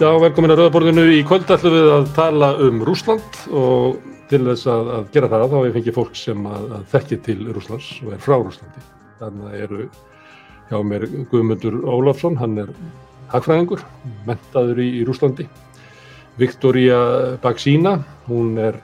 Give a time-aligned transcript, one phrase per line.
[0.00, 1.02] Já, velkomin að Rauðaborðinu.
[1.12, 3.98] Í kvöld ætlum við að tala um Rúsland og
[4.30, 7.34] til þess að, að gera það þá hefur fengið fólk sem að, að þekki til
[7.50, 8.84] Rúslands og er frá Rúslandi.
[9.18, 9.80] Þannig eru
[10.70, 12.70] hjá mér Guðmundur Ólafsson, hann er
[13.34, 13.82] hagfræðingur,
[14.24, 15.46] mentaður í, í Rúslandi.
[16.40, 17.00] Viktoria
[17.42, 17.92] Baksína,
[18.30, 18.78] hún er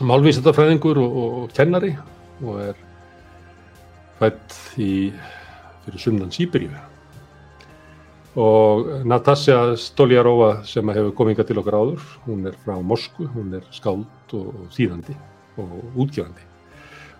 [0.00, 1.92] málvísendafræðingur og, og, og kennari
[2.40, 2.80] og er
[4.22, 4.94] fætt í,
[5.84, 6.72] fyrir sumnan Sýberíu
[8.36, 13.66] og Natasja Stoljarova sem hefur komið til okkar áður, hún er frá Moskvu, hún er
[13.74, 15.16] skáld og þýðandi
[15.60, 16.48] og útgjöfandi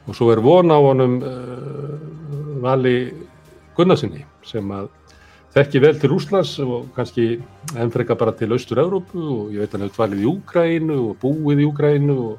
[0.08, 3.12] og svo er von á honum uh, Vali
[3.76, 4.88] Gunnarsinni sem að
[5.52, 7.26] þekki vel til Úslands og kannski
[7.76, 11.66] ennfrega bara til Austur-Európu og ég veit hann hefur dvalið í Úgrænu og búið í
[11.69, 12.38] Úgrænu og,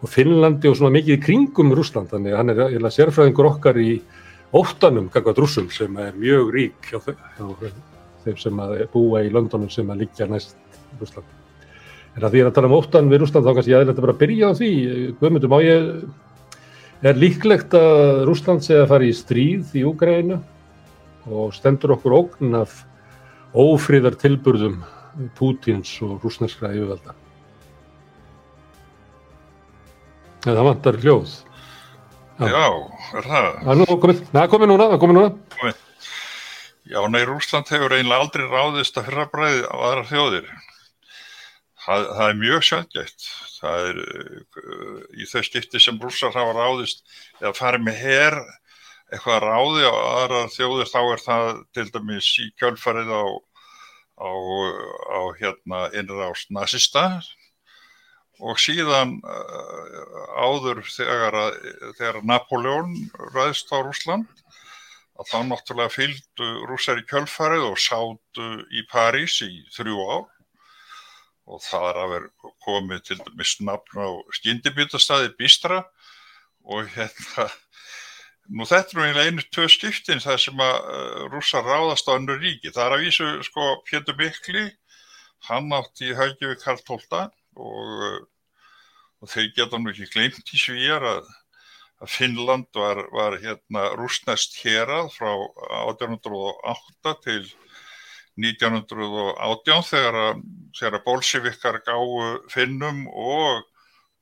[0.00, 3.80] og Finnlandi og svona mikið í kringum Rúsland þannig að hann er, er sérfræðingur okkar
[3.80, 3.98] í
[4.56, 7.95] óttanum kakvað rúsum sem er mjög rík hjá þau
[8.26, 10.56] þeim sem að búa í löndunum sem að liggja næst
[11.00, 11.28] Rúsland.
[12.16, 14.22] En að því að tala um óttan við Rúsland þá kannski ég aðeins bara að
[14.22, 14.70] byrja á því.
[15.20, 15.88] Guðmundur, má ég,
[17.04, 20.40] er líklegt að Rúsland sé að fara í stríð í Úgrænu
[21.26, 22.82] og stendur okkur ógn af
[23.56, 24.82] ófríðar tilburðum
[25.36, 27.14] Pútins og rúsneskra yfirvalda.
[30.46, 31.32] Það vantar hljóð.
[32.36, 32.66] Já, Já
[33.16, 33.46] er það?
[33.64, 35.30] Það er komið, núna, það er komið núna.
[35.56, 35.85] Komið.
[36.86, 40.50] Já, nei, Rúsland hefur eiginlega aldrei ráðist að fyrrabræði á aðra þjóðir.
[41.82, 43.26] Það, það er mjög sjálfgætt.
[43.56, 47.02] Það er uh, í þau skipti sem rússar hafa ráðist
[47.40, 48.38] eða farið með herr
[49.10, 53.24] eitthvað ráði á aðra þjóðir þá er það til dæmis í kjölfarið á,
[54.22, 54.30] á,
[55.10, 57.06] á hérna innrást nazista
[58.42, 61.38] og síðan uh, áður þegar,
[61.98, 62.94] þegar Napoleon
[63.34, 64.45] ræðist á Rúsland
[65.16, 70.24] að þá náttúrulega fylgdu rússar í kjölfarið og sátu í París í þrjú ár.
[71.46, 75.84] Og þar að vera komið til dæmis nafn á skyndibítastæði Bístra
[76.66, 77.46] og hérna
[78.50, 82.72] nú þetta er einu tvö skiptin það sem að uh, rússar ráðast á önnu ríki.
[82.74, 84.66] Það er að vísu sko Pétur Mikli
[85.48, 88.20] hann átti í Haugjöfi Karl XII og, uh,
[89.22, 91.30] og þeir geta nú ekki glemt í svíjar að
[92.04, 95.30] Finnland var, var hérna rúsnest hérað frá
[95.86, 97.46] 1808 til
[98.36, 100.42] 1918 þegar að,
[100.90, 103.64] að bólsivikkar gáu Finnum og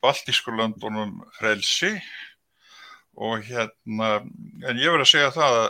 [0.03, 1.91] Baltískurlandunum frelsi.
[3.15, 4.21] Og hérna,
[4.67, 5.69] en ég verði að segja það að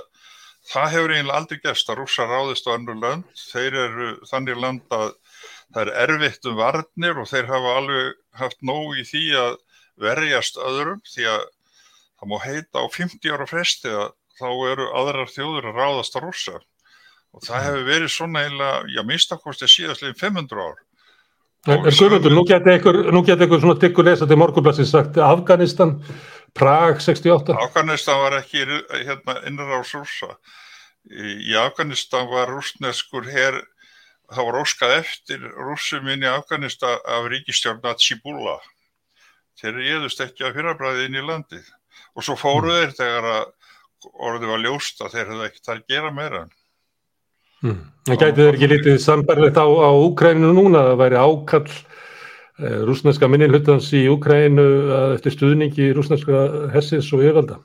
[0.66, 4.96] það hefur eiginlega aldrei gæst að rúsa ráðist á annu lönd, þeir eru þannig land
[4.98, 5.12] að
[5.74, 9.60] það er erfitt um varnir og þeir hafa alveg haft nóg í því að
[10.06, 11.46] verjast öðrum því að
[12.26, 16.26] það má heita á 50 ára fresti að þá eru aðrar þjóður að ráðast að
[16.26, 16.58] rúsa
[17.36, 17.66] og það mm.
[17.66, 20.82] hefur verið svona eiginlega, já minnstakosti síðastlegin 500 ár.
[21.66, 22.76] En Guðmundur, nú getur
[23.42, 25.96] eitthvað svona tikkur lesað til morgunblassin sagt Afganistan,
[26.56, 30.36] Prag 68 Afganistan var ekki hérna, innra á rúsa
[31.10, 33.58] í Afganistan var rúsneskur hér,
[34.30, 38.60] það var óskað eftir rúsum inn í Afganistan af ríkistjórn Natsibula
[39.60, 41.66] þeir eðust ekki að fyrrabræði inn í landið
[42.16, 42.78] og svo fóru mm.
[42.78, 43.28] þeir þegar
[44.14, 46.42] orðið var ljóst að þeir hefði ekkert að gera meira
[47.66, 47.84] mm.
[48.06, 53.30] Það gæti þeir ekki litið sambarlegt á, á Úkræninu núna, það væri ákall eh, rúsneska
[53.32, 54.68] minnilhutans í Úkrænu
[55.16, 56.44] eftir stuðningi rúsneska
[56.76, 57.62] hessins og yfirvalda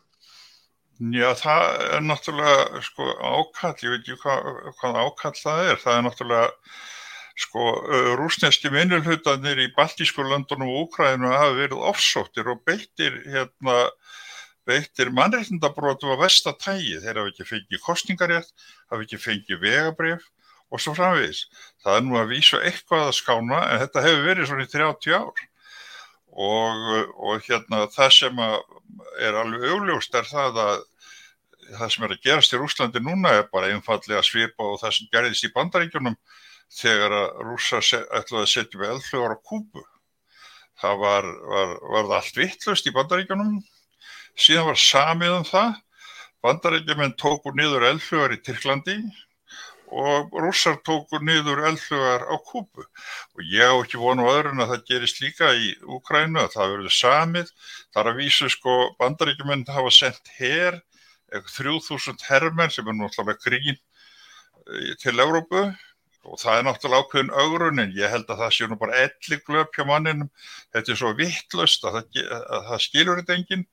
[1.00, 1.62] Já, það
[1.96, 4.48] er náttúrulega sko, ákall, ég veit ekki hvað,
[4.82, 6.48] hvað ákall það er, það er náttúrulega
[7.40, 7.68] sko,
[8.20, 13.78] rúsneski minnilhutanir í Baltísku landunum og Úkrænu hafa verið ofsóttir og beittir hérna
[14.70, 18.52] beittir mannreitndabrótum á vestatægi þeir hafa ekki fengið kostningarétt,
[18.90, 20.26] hafa ekki fengið vegabref
[20.70, 21.44] og svo framvegis.
[21.82, 25.16] Það er nú að vísa eitthvað að skána en þetta hefur verið svona í 30
[25.18, 25.46] ár
[26.30, 26.84] og,
[27.18, 30.86] og hérna það sem er alveg augljóst er það að
[31.70, 35.10] það sem er að gerast í Rúslandi núna er bara einfallega svipa og það sem
[35.12, 36.16] gerðist í bandaríkjunum
[36.70, 39.84] þegar að rúsa ætlaði að setja við eldflögur á kúpu.
[40.80, 43.58] Það var, var, var allt vittlust í bandaríkjunum
[44.40, 45.74] síðan var samið um það.
[46.40, 48.96] Bandarækjumenn tóku niður eldflugar í Tyrklandi
[49.90, 54.86] og rússar tóku niður eldflugar á Kúpu og ég á ekki vonu öðrun að það
[54.88, 57.52] gerist líka í Úkrænu að það verður samið.
[57.92, 60.80] Þar að vísu sko bandarækjumenn hafa sendt her
[61.30, 65.68] 3000 herrmenn sem er náttúrulega grín eh, til Európu
[66.24, 69.38] og það er náttúrulega ákveðin augrun en ég held að það sé nú bara elli
[69.46, 70.30] glöp hjá manninum.
[70.74, 73.66] Þetta er svo vittlust að það, að það skilur þetta enginn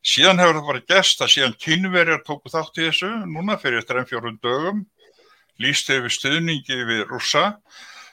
[0.00, 4.34] Síðan hefur það bara gæst að síðan kynverjar tóku þátt í þessu, núna fyrir 3-4
[4.40, 4.84] dögum,
[5.60, 7.60] líst hefur stuðningi við rúsa.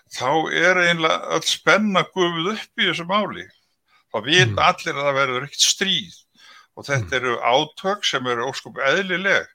[0.07, 3.43] þá er einlega öll spenna gufuð upp í þessu máli.
[4.11, 4.59] Þá veit mm.
[4.63, 6.15] allir að það verður ekkert stríð
[6.77, 7.17] og þetta mm.
[7.17, 9.49] eru átök sem eru óskup eðlileg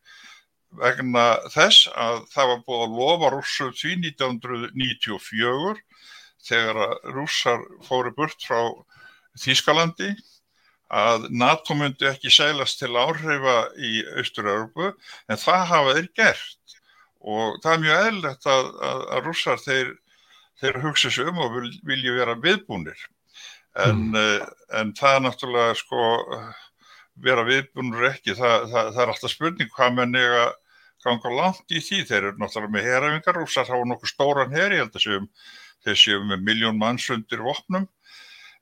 [0.81, 5.83] vegna þess að það var búið að lofa rússum því 1994
[6.43, 6.81] þegar
[7.17, 8.61] rússar fóru burt frá
[9.41, 10.11] Þýskalandi
[10.93, 16.77] að NATO myndi ekki seglast til áhrifa í Austur-Európu en það hafa þeir gert.
[17.23, 19.93] Og það er mjög eðlert að, að, að rússar þeir,
[20.61, 23.07] þeir hugsa sér um og vil, vilja vera viðbúnir.
[23.83, 24.51] En, mm.
[24.81, 26.03] en það er náttúrulega sko
[27.23, 30.45] vera viðbúnir ekki, það, það, það er alltaf spurning hvað menn eiga
[31.03, 34.85] ganga langt í því, þeir eru náttúrulega með herafingar rússar hafa nokkuð stóran her, ég
[34.85, 35.29] held að séum
[35.83, 37.89] þeir séum með miljón manns undir vopnum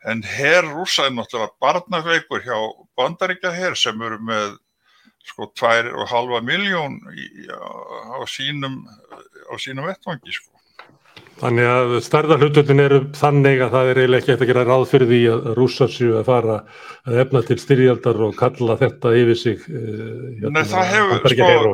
[0.08, 2.56] en herr rúsa er náttúrulega barnaveikur hjá
[2.96, 4.56] bandaríkja herr sem eru með
[5.28, 10.48] sko tvær og halva miljón á sínum á sínum vettvangi sko.
[11.40, 15.08] Þannig að stærðarhlututin eru þannig að það er eiginlega ekki eftir að gera ráð fyrir
[15.08, 16.56] því að rússasju að fara
[17.08, 21.72] að efna til styrjaldar og kalla þetta yfir sig uh, hérna, Nei það hefur sko,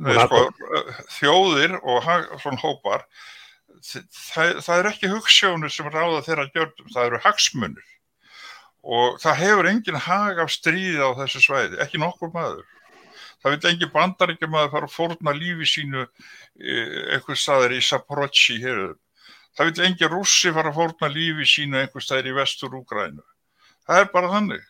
[0.00, 0.40] nei, sko
[1.18, 2.08] þjóðir og
[2.40, 3.04] svona hópar
[3.84, 7.90] það, það er ekki hugssjónur sem ráða þeirra gjörðum, það eru hagsmunur
[8.84, 12.66] og það hefur engin hag af stríði á þessu svæði, ekki nokkur maður.
[13.40, 16.04] Það vil engin bandaríkja maður fara að fórna lífi sínu
[17.12, 18.94] einhver staðir í Saporocci hér.
[19.56, 23.24] Það vil engin rússi fara að fórna lífi sínu einhver staðir í vestur Úgrænu.
[23.88, 24.62] Það er bara þannig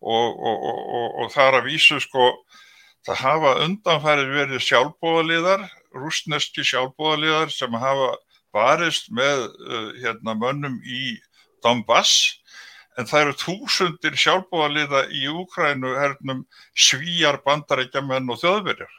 [0.00, 2.28] og, og, og, og það er að vísu sko,
[3.08, 5.66] það hafa undanfærið verið sjálfbóðaliðar,
[5.96, 8.14] rúsneski sjálfbóðaliðar sem hafa
[8.56, 11.16] barist með uh, hérna, mönnum í
[11.64, 12.40] Donbass
[12.96, 18.94] en það eru þúsundir sjálfbúðaliða í Úkrænu hernum svíjar bandarækjamenn og þjóðverjar.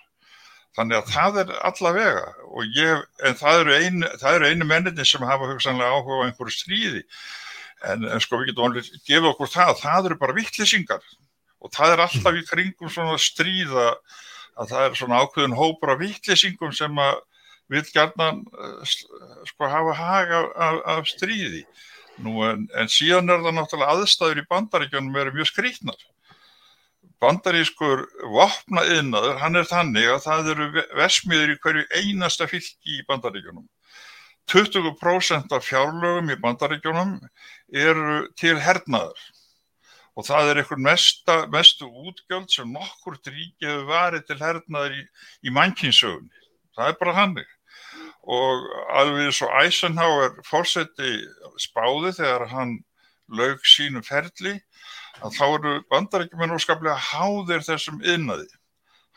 [0.77, 4.09] Þannig að það er allavega og ég, en það eru einu,
[4.45, 7.01] einu menninni sem hafa hugsanlega áhuga á einhverju stríði.
[7.89, 11.09] En, en sko við getum alveg gefið okkur það, það eru bara vittlisingar
[11.57, 13.88] og það er alltaf í kringum svona stríða
[14.57, 17.19] að það er svona ákveðin hópur af vittlisingum sem að
[17.72, 18.98] vil gætna eh,
[19.50, 21.64] sko hafa haga af, af, af stríði.
[22.24, 26.00] Nú, en, en síðan er það náttúrulega aðstæður í bandaríkjónum eru mjög skrítnar.
[27.22, 30.68] Bandarískur vopna yðnaður, hann er þannig að það eru
[30.98, 33.66] versmiður í hverju einasta fylki í bandaríkjónum.
[34.48, 37.18] 20% af fjárlögum í bandaríkjónum
[37.75, 39.19] eru til hernaður
[40.18, 40.88] og það er einhvern
[41.54, 45.04] mestu útgjöld sem nokkur ríki hefur varið til hernaður í,
[45.46, 46.31] í mannkynsögunni.
[46.74, 47.56] Það er bara hannig
[48.28, 51.16] og alveg svo Eisenhower fórseti
[51.64, 52.78] spáði þegar hann
[53.28, 54.58] laug sínum ferli
[55.24, 58.48] að þá eru bandarækjumenn óskaplega háðir þessum yðnaði.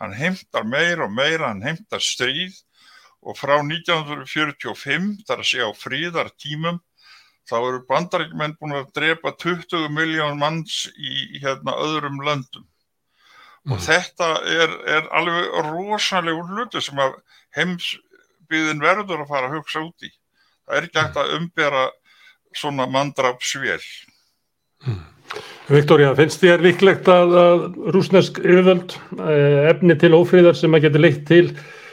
[0.00, 2.54] Hann heimtar meir og meira, hann heimtar stríð
[3.20, 6.78] og frá 1945, þar að segja á fríðar tímum,
[7.50, 12.64] þá eru bandarækjumenn búin að drepa 20 miljón manns í hérna öðrum löndum.
[13.66, 13.74] Mm.
[13.74, 17.18] Og þetta er, er alveg rosalega hluti sem að
[17.58, 17.90] heims
[18.50, 20.12] byggðin verður að fara að hugsa út í.
[20.66, 21.86] Það er ekki hægt að umbera
[22.60, 23.80] svona mandrapsvél.
[24.84, 25.02] Hmm.
[25.70, 27.60] Viktoria, finnst þér líklegt að, að
[27.94, 31.44] rúsnesk yfirvöld eh, efni til ófríðar sem að geta leitt til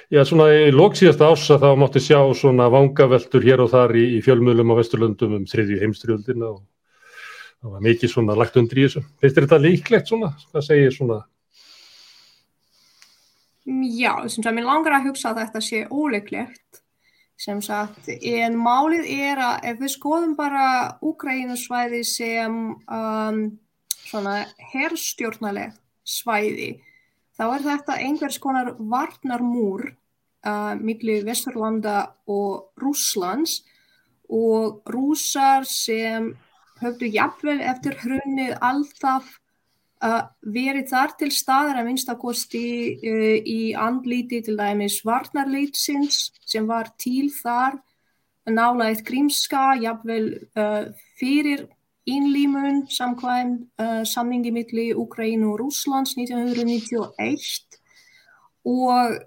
[0.08, 4.20] Já, svona í lóksíðasta ása þá mátti sjá svona vangaveltur hér og þar í, í
[4.24, 6.62] fjölmjölum á Vesturlöndum um þriðju heimstriöldina og
[7.60, 9.02] það var mikið svona lagt undir í þessu.
[9.20, 10.30] Finnst þér þetta líklegt svona?
[10.54, 11.18] Hvað segir svona
[13.68, 16.84] Já, sem sagt, mér langar að hugsa að þetta sé óleiklegt
[17.38, 20.68] sem sagt, en málið er að ef við skoðum bara
[21.06, 23.42] Úkrænusvæði sem um,
[24.08, 24.40] svona
[24.72, 26.78] herrstjórnalegt svæði,
[27.38, 33.60] þá er þetta einhvers konar varnarmúr uh, millir Vesturlanda og Rúslands
[34.34, 36.32] og rúsar sem
[36.82, 39.30] höfðu jafnvel eftir hrunnið alltaf
[39.98, 47.32] verið þar til staðar að minnstakosti uh, í andlíti til dæmis varnarleitsins sem var til
[47.34, 47.80] þar
[48.48, 51.66] nála eitt grímska, jafnvel uh, fyrir
[52.08, 53.58] innlímun samkvæm
[54.08, 57.76] samningi milli Ukrænu og Rúslands 1991
[58.64, 59.18] og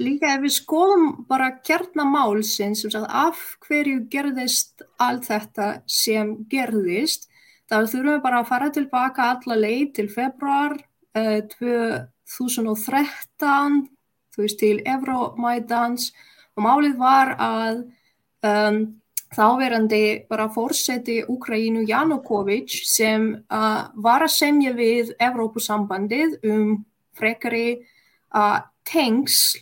[0.00, 7.27] líka ef við skoðum bara kjarnamálsins af hverju gerðist allt þetta sem gerðist
[7.68, 10.72] þá þurfum við bara að fara tilbaka alla leið til februar
[11.18, 13.88] uh, 2013
[14.34, 16.02] þú veist til Euromædans
[16.56, 17.76] og málið var að
[18.46, 18.78] um,
[19.34, 26.84] þáverandi bara fórseti Ukrænu Janukovic sem uh, var að semja við Evrópusambandið um
[27.18, 27.80] frekari
[28.34, 29.58] uh, tengsl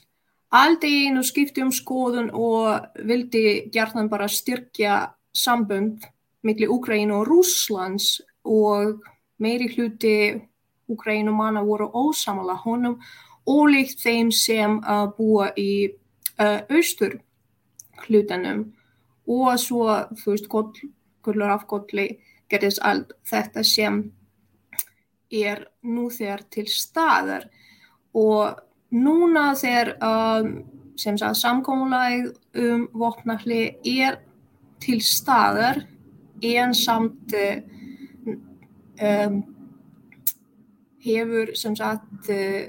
[0.56, 6.06] í einu skipti um skoðun og vildi gerðan bara styrkja sambund
[6.46, 9.02] millir Úgrænu og Rúslands og
[9.42, 10.16] meiri hluti
[10.88, 13.00] Úgrænu manna voru ósamala honum
[13.46, 15.90] ólíkt þeim sem uh, búa í
[16.38, 17.18] uh, austur
[18.06, 18.64] hlutanum
[19.26, 19.86] og svo
[20.18, 22.08] þú veist gullur af golli
[22.50, 23.98] gerðist allt þetta sem
[25.30, 27.48] er nú þegar til staðar.
[28.14, 28.60] Og
[28.94, 30.52] núna þegar um,
[30.96, 32.30] sem sagt samkómulæð
[32.62, 34.20] um vopnalli er
[34.80, 35.82] til staðar
[36.42, 37.34] en samt
[39.02, 39.38] um,
[41.06, 42.68] hefur sem sagt uh,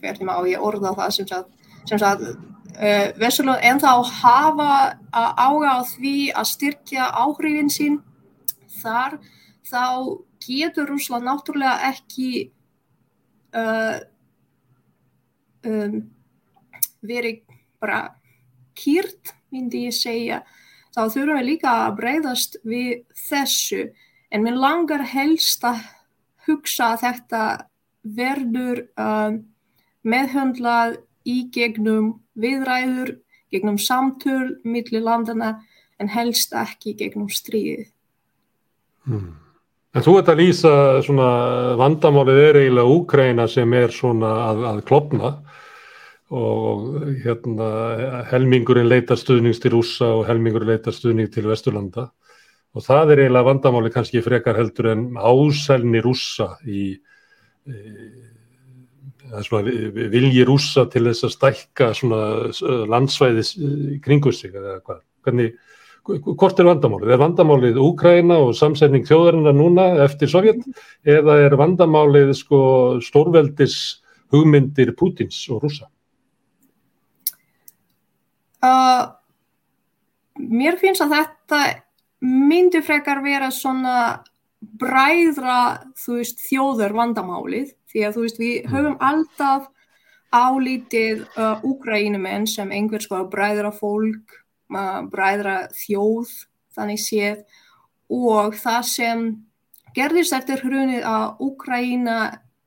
[0.00, 4.70] hvernig má ég orða það sem sagt, sem sagt uh, Vesturlund en þá hafa
[5.12, 7.98] ága á því að styrkja áhrifin sín.
[8.78, 9.18] Þar
[9.66, 9.84] þá
[10.44, 12.30] getur Rúsland náttúrulega ekki
[13.58, 13.98] uh,
[15.66, 15.98] um,
[17.02, 17.42] verið
[17.82, 18.00] bara
[18.78, 20.42] kýrt myndi ég segja
[20.94, 23.86] þá þurfum við líka að breyðast við þessu
[24.34, 25.84] en mér langar helst að
[26.48, 27.42] hugsa að þetta
[28.18, 29.42] verður um,
[30.08, 33.18] meðhöndlað í gegnum viðræður,
[33.52, 35.58] gegnum samtöl millir landana
[35.98, 37.90] en helst ekki gegnum stríðið.
[39.08, 39.36] Hmm.
[39.96, 40.72] En þú ert að lýsa
[41.04, 41.28] svona
[41.80, 45.67] vandamálið er eiginlega Úkræna sem er svona að, að klopna og
[46.28, 47.68] hérna
[48.28, 52.10] helmingurinn leitar stuðnings til Rúsa og helmingurinn leitar stuðning til Vesturlanda
[52.76, 56.98] og það er eiginlega vandamálið kannski frekar heldur en ásælni Rúsa í
[60.12, 61.90] vilji Rúsa til þess að stækka
[62.92, 63.56] landsvæðis
[64.04, 65.56] kringu sig eða hvað, hvernig
[66.08, 67.12] hvort er vandamálið?
[67.12, 70.62] Er vandamálið Úkræna og samsetning þjóðarinnar núna eftir Sovjet
[71.04, 72.60] eða er vandamálið sko
[73.04, 73.76] stórveldis
[74.32, 75.88] hugmyndir Pútins og rúsa?
[78.64, 79.12] Uh,
[80.38, 81.60] mér finnst að þetta
[82.24, 84.24] myndi frekar vera svona
[84.58, 88.72] bræðra veist þjóður vandamálið því að veist við mm.
[88.72, 89.68] höfum alltaf
[90.34, 94.34] álítið uh, Úkrænumenn sem einhvers konar bræðra fólk
[94.68, 96.32] bræðra þjóð
[96.76, 97.44] þannig séð
[98.12, 99.22] og það sem
[99.96, 102.18] gerðist eftir hrunið að Úkraína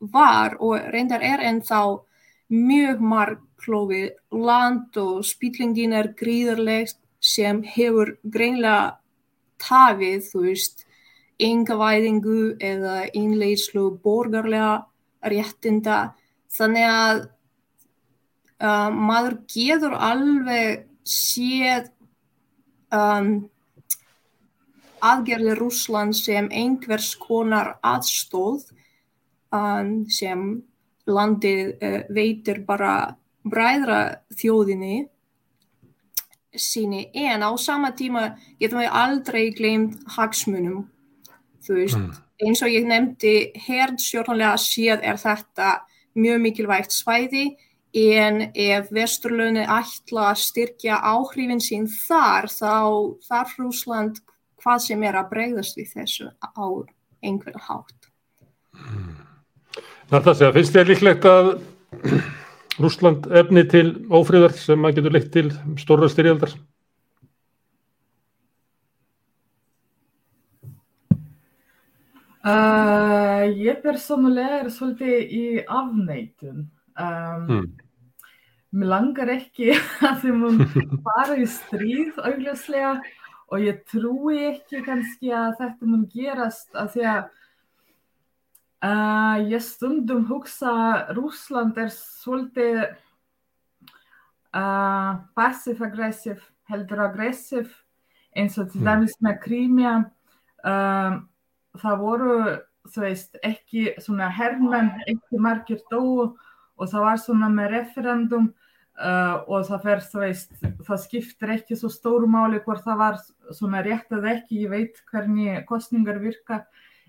[0.02, 1.84] var og reyndar er ennþá
[2.52, 3.04] mjög
[3.62, 8.98] marklófið land og spýtlingin er gríðarlegt sem hefur greinlega
[9.62, 10.86] tafið, þú veist,
[11.40, 14.88] engavæðingu eða innleyslu borgarlega
[15.22, 16.14] réttinda.
[16.50, 17.22] Þannig að
[18.62, 21.92] uh, maður getur alveg séð
[22.92, 23.50] um,
[25.02, 28.70] aðgerði Rúsland sem einhvers konar aðstóð
[29.54, 30.62] um, sem
[31.06, 34.02] landið uh, veitir bara bræðra
[34.38, 35.06] þjóðinni
[36.52, 40.84] síni en á sama tíma getum við aldrei glemt hagsmunum
[41.64, 42.12] þú veist, mm.
[42.46, 43.36] eins og ég nefndi
[43.68, 45.74] herðsjórnlega séð er þetta
[46.20, 47.46] mjög mikilvægt svæði
[47.98, 52.76] en ef vesturlunni ætla að styrkja áhrifin sín þar þá
[53.28, 54.22] þarf Rúsland
[54.62, 56.68] hvað sem er að breyðast við þessu á
[57.22, 58.12] einhverja hátt.
[60.12, 61.52] Að segja, finnst þér líklegt að
[62.82, 65.48] Rúsland efni til ófríðar sem að getur leitt til
[65.82, 66.54] stóra styrjaldar?
[72.42, 76.64] Uh, ég persónulega er svolítið í afneitun.
[76.98, 77.68] Um, hmm.
[78.72, 79.76] Mér langar ekki
[80.08, 80.62] að þið mun
[81.06, 82.96] fara í stríð augljóslega
[83.52, 87.30] og ég trúi ekki kannski að þetta mun gerast að því að
[88.86, 92.82] uh, ég stundum hugsa að Rúsland er svolítið
[94.56, 97.72] uh, passiv-aggressiv, heldur aggressiv
[98.38, 98.88] eins og til hmm.
[98.88, 99.94] dæmis með Krímja.
[100.62, 101.22] Um,
[101.82, 102.38] það voru,
[102.92, 106.34] þú veist, ekki svona herrmenn, ekki margir dóu
[106.82, 108.48] og það var svona með referendum
[109.00, 110.54] uh, og það fer, þú veist,
[110.88, 113.20] það skiptir ekki svo stóru máli hvort það var
[113.56, 116.64] svona rétt eða ekki, ég veit hvernig kostningar virka,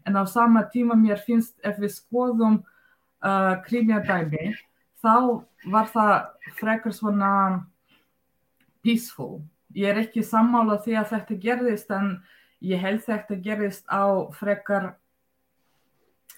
[0.07, 2.61] en á sama tíma mér finnst ef við skoðum
[3.23, 4.53] uh, krimjadæmi,
[5.03, 6.15] þá var það
[6.59, 7.33] frekar svona
[8.83, 9.43] peaceful.
[9.75, 12.17] Ég er ekki sammála því að þetta gerðist en
[12.63, 14.05] ég held þetta gerðist á
[14.37, 14.93] frekar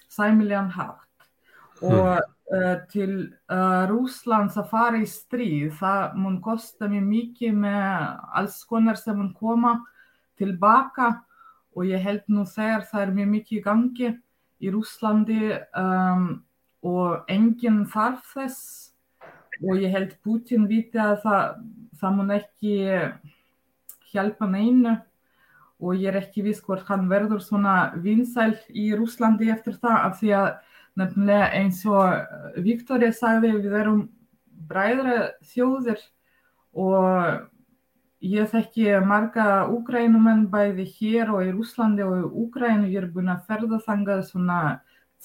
[0.09, 1.01] sæmilegan hátt.
[1.83, 2.21] Og
[2.53, 7.89] uh, til uh, Rúslands að fara í stríð, það mun kosta mjög mikið með
[8.39, 9.79] alls konar sem mun koma
[10.39, 11.11] tilbaka
[11.75, 14.11] og ég held nú þegar það er mjög mikið í gangi
[14.63, 15.39] í Rúslandi
[15.75, 16.27] um,
[16.85, 18.61] og enginn þarf þess.
[19.63, 21.43] Og ég held Putin viti að það,
[21.99, 22.73] það mun ekki
[24.11, 24.95] hjálpa neinu.
[25.83, 30.19] Og ég er ekki viss hvort hann verður svona vinsæl í Rúslandi eftir það af
[30.21, 30.49] því að
[30.95, 34.05] nefnilega eins og Viktoria sagði við erum
[34.69, 35.99] bræðra þjóðir
[36.75, 37.43] og
[38.25, 43.31] ég þekki marga úgrænumenn bæði hér og í Rúslandi og í Úgrænu ég er búin
[43.33, 44.59] að ferða þangað svona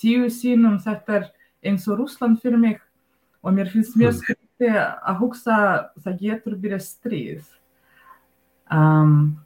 [0.01, 1.29] tíu sínum þetta er
[1.65, 2.81] eins og Rúsland fyrir mig.
[3.41, 5.61] Og mér finnst mjög skrifti að hugsa
[6.05, 7.47] það getur byrjað stríð.
[8.71, 9.41] Um,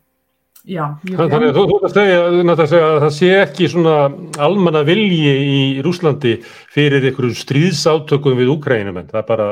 [0.64, 2.20] Já, Þannig að þú ert að segja,
[2.54, 3.96] að segja að það sé ekki svona
[4.40, 6.38] almanna vilji í Rúslandi
[6.72, 9.48] fyrir einhverju stríðsátökum við Úkrænum en það bara,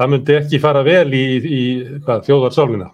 [0.00, 1.60] það myndi ekki fara vel í, í
[2.06, 2.88] hvað, þjóðarsálina.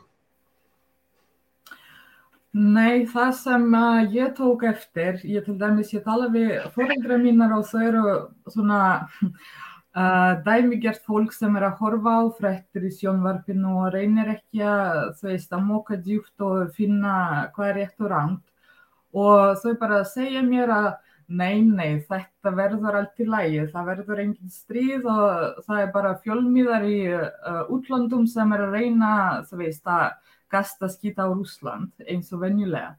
[2.50, 7.52] Nei, það sem uh, ég tók eftir, ég til dæmis, ég tala við fóröldra mínar
[7.54, 8.06] og þau eru
[8.50, 8.80] svona
[9.90, 15.16] Uh, dæmigert fólk sem er að horfa á frættir í sjónvarpinu og reynir ekki að
[15.18, 17.14] þú veist að móka djúpt og finna
[17.56, 18.44] hvað er rétt og rangt.
[19.10, 20.86] Og þau bara segja mér að
[21.26, 26.14] nei, nei, þetta verður allt í lægi, það verður engin stríð og það er bara
[26.22, 29.12] fjölmiðar í uh, útlandum sem er að reyna
[29.50, 30.06] veist að
[30.50, 32.94] gasta skýta á Rúsland eins og venjulega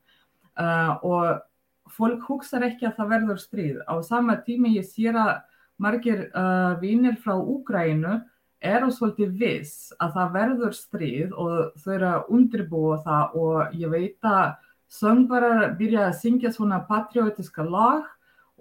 [0.57, 5.33] uh, og fólk hugsa ekki að það verður stríð á sama tími ég sér að
[5.81, 8.19] margir uh, vinnir frá Úgrænu
[8.61, 13.93] eru svolítið viss að það verður stríð og þau eru að undirbúa það og ég
[13.93, 14.51] veit að
[14.91, 18.05] söngvarar byrja að syngja svona patriotiska lag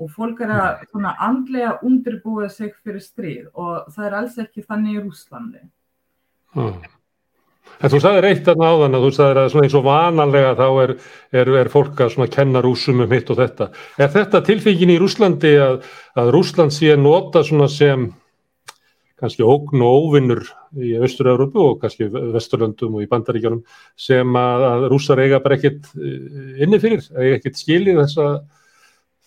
[0.01, 4.65] og fólk eru að svona andlega undirbúa sig fyrir stríð og það er alls ekki
[4.65, 5.63] þannig í Rúslandi.
[6.55, 6.81] Hmm.
[7.81, 10.95] En þú sagði reitt að náðan að þú sagði að eins og vanalega þá er,
[11.43, 13.71] er, er fólk að kenna rúsum um hitt og þetta.
[13.97, 15.79] Er þetta tilfengin í Rúslandi að,
[16.21, 18.11] að Rúsland sé nota sem
[19.21, 20.47] kannski ógn og óvinnur
[20.81, 23.61] í Östur-Európu og kannski Vesturlöndum og í Bandaríkjónum
[23.99, 28.31] sem að, að rúsar eiga bara ekkit eh, inni fyrir, eiga ekkit skilið þessa,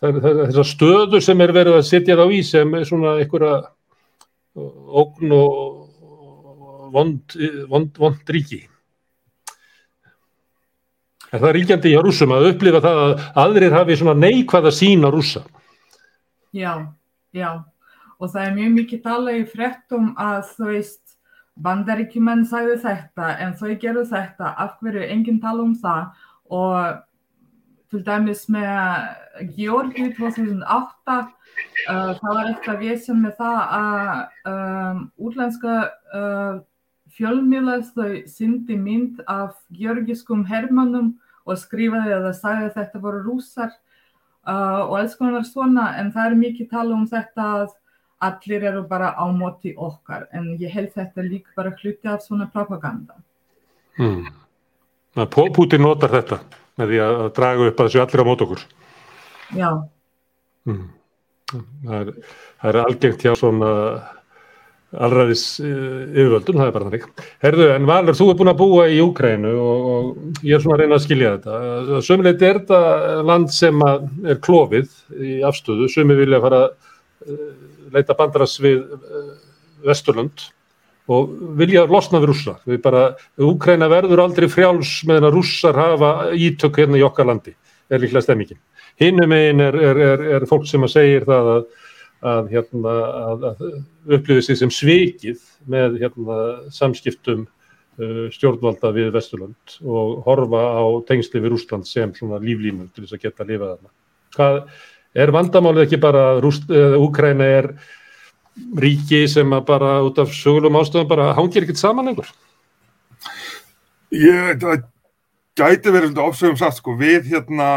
[0.01, 3.61] þessa stöðu sem er verið að setja þá í sem er svona einhverja
[5.03, 5.82] ógn og
[6.93, 7.35] vond,
[7.71, 8.63] vond, vond ríki.
[11.33, 15.09] Er það ríkjandi í rúsum að upplifa það að aðrir hafi svona neikvæða sín á
[15.09, 15.41] rúsa?
[16.53, 16.93] Já,
[17.33, 17.63] já.
[18.21, 21.01] Og það er mjög mikið tala í frettum að þú veist,
[21.65, 27.01] bandaríkjumenn sagði þetta en þau gerðu þetta, af hverju enginn tala um það og
[27.93, 31.27] til dæmis með Georgi 2008 uh,
[31.87, 35.75] það var eitthvað vesen með það að um, útlenska
[36.13, 36.55] uh,
[37.17, 43.21] fjölmiðlar þau syndi mynd af georgiskum hermannum og skrifaði að það sagði að þetta voru
[43.25, 47.73] rúsar uh, og alls konar svona en það er mikið tala um þetta að
[48.23, 52.47] allir eru bara á móti okkar en ég held þetta líka bara hluti af svona
[52.51, 53.17] propaganda.
[53.97, 54.29] Hmm.
[55.29, 56.39] Putin notar þetta
[56.79, 58.63] með því að draga upp að þessu allir á mót okkur.
[59.53, 59.69] Já.
[60.63, 60.87] Hmm.
[61.53, 62.13] Það, er,
[62.69, 63.73] er algengt hjá svona
[64.93, 65.73] allraðis eh,
[66.13, 67.05] yfirvöldum, það er bara þannig.
[67.43, 70.77] Herðu, en Valur, þú er búin að búa í Úkrænu og, og ég er svona
[70.77, 72.01] að reyna að skilja þetta.
[72.07, 72.81] Sömulegt er þetta
[73.29, 76.75] land sem er klófið í afstöðu, sömu vilja fara að
[77.27, 77.47] eh,
[77.95, 79.31] leita bandras við eh,
[79.87, 80.47] Vesturlund
[81.13, 82.57] og vilja losna við rússa.
[82.69, 83.07] Við bara,
[83.41, 87.55] Úkræna verður aldrei frjáls meðan að rússar hafa ítök hérna í okkar landi,
[87.91, 88.61] er líklega stemmingin.
[89.01, 91.63] Hinnum einn er, er, er, er fólk sem að segir það að
[92.23, 92.93] að, hérna,
[93.31, 96.37] að, að upplifið sig sem svikið með hérna,
[96.73, 103.17] samskiptum uh, stjórnvalda við Vesturland og horfa á tengsli við Rúsland sem líflínu til þess
[103.17, 103.93] að geta að lifa þarna.
[104.33, 104.61] Hvað,
[105.13, 107.69] er vandamálið ekki bara að Úkræna er
[108.77, 112.29] ríki sem bara út af sögulegum ástöðum bara hangir ekkert saman einhver?
[114.13, 114.83] Ég, það
[115.57, 117.69] gæti verið ofsögum satt sko við hérna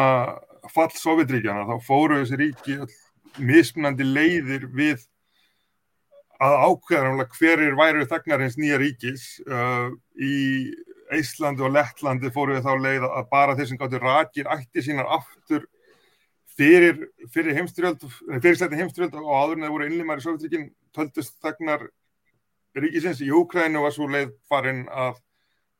[0.73, 2.93] fall Sovjetríkjana þá fóru þessi ríki all
[3.39, 5.05] mismunandi leiðir við
[6.43, 9.25] að ákveða hverjir væru þegnar hins nýja ríkis.
[9.49, 10.35] Uh, í
[11.15, 15.07] Íslandi og Lettlandi fóru við þá leið að bara þeir sem gáttu rakir ætti sínar
[15.17, 15.67] aftur
[16.57, 18.03] fyrir, fyrir heimstyrjöld
[18.43, 21.87] fyrir slætti heimstyrjöld og áður en það voru innlimar í Sovjetrikin töldust þegnar
[22.77, 25.21] ríkisins í Úkrænu var svo leið farin að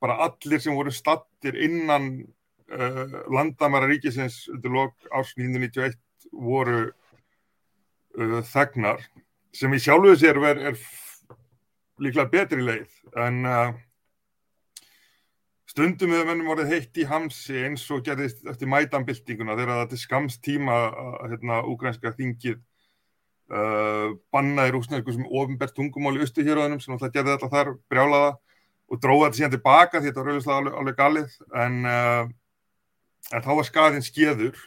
[0.03, 2.11] bara allir sem voru stattir innan
[2.71, 5.99] uh, landamæra ríkisins undir lok árs 1991
[6.33, 6.93] voru
[8.19, 9.03] uh, þegnar
[9.57, 10.81] sem í sjálfuðu sér er, er
[12.03, 13.75] líklega betri leið en uh,
[15.71, 20.41] stundum við mönnum voruð heitt í hamsi eins og gerðist eftir mætanbildinguna þegar þetta skams
[20.45, 22.59] tíma að hérna, úgrænska þingið
[23.53, 28.35] uh, bannaði rúsnesku sem ofinbært tungumál í austuhjörðunum sem alltaf gerði þetta þar brjálaða
[28.87, 32.25] og dróði þetta síðan tilbaka því þetta var auðvitað alveg, alveg galið en, uh,
[33.33, 34.63] en þá var skaðin skeður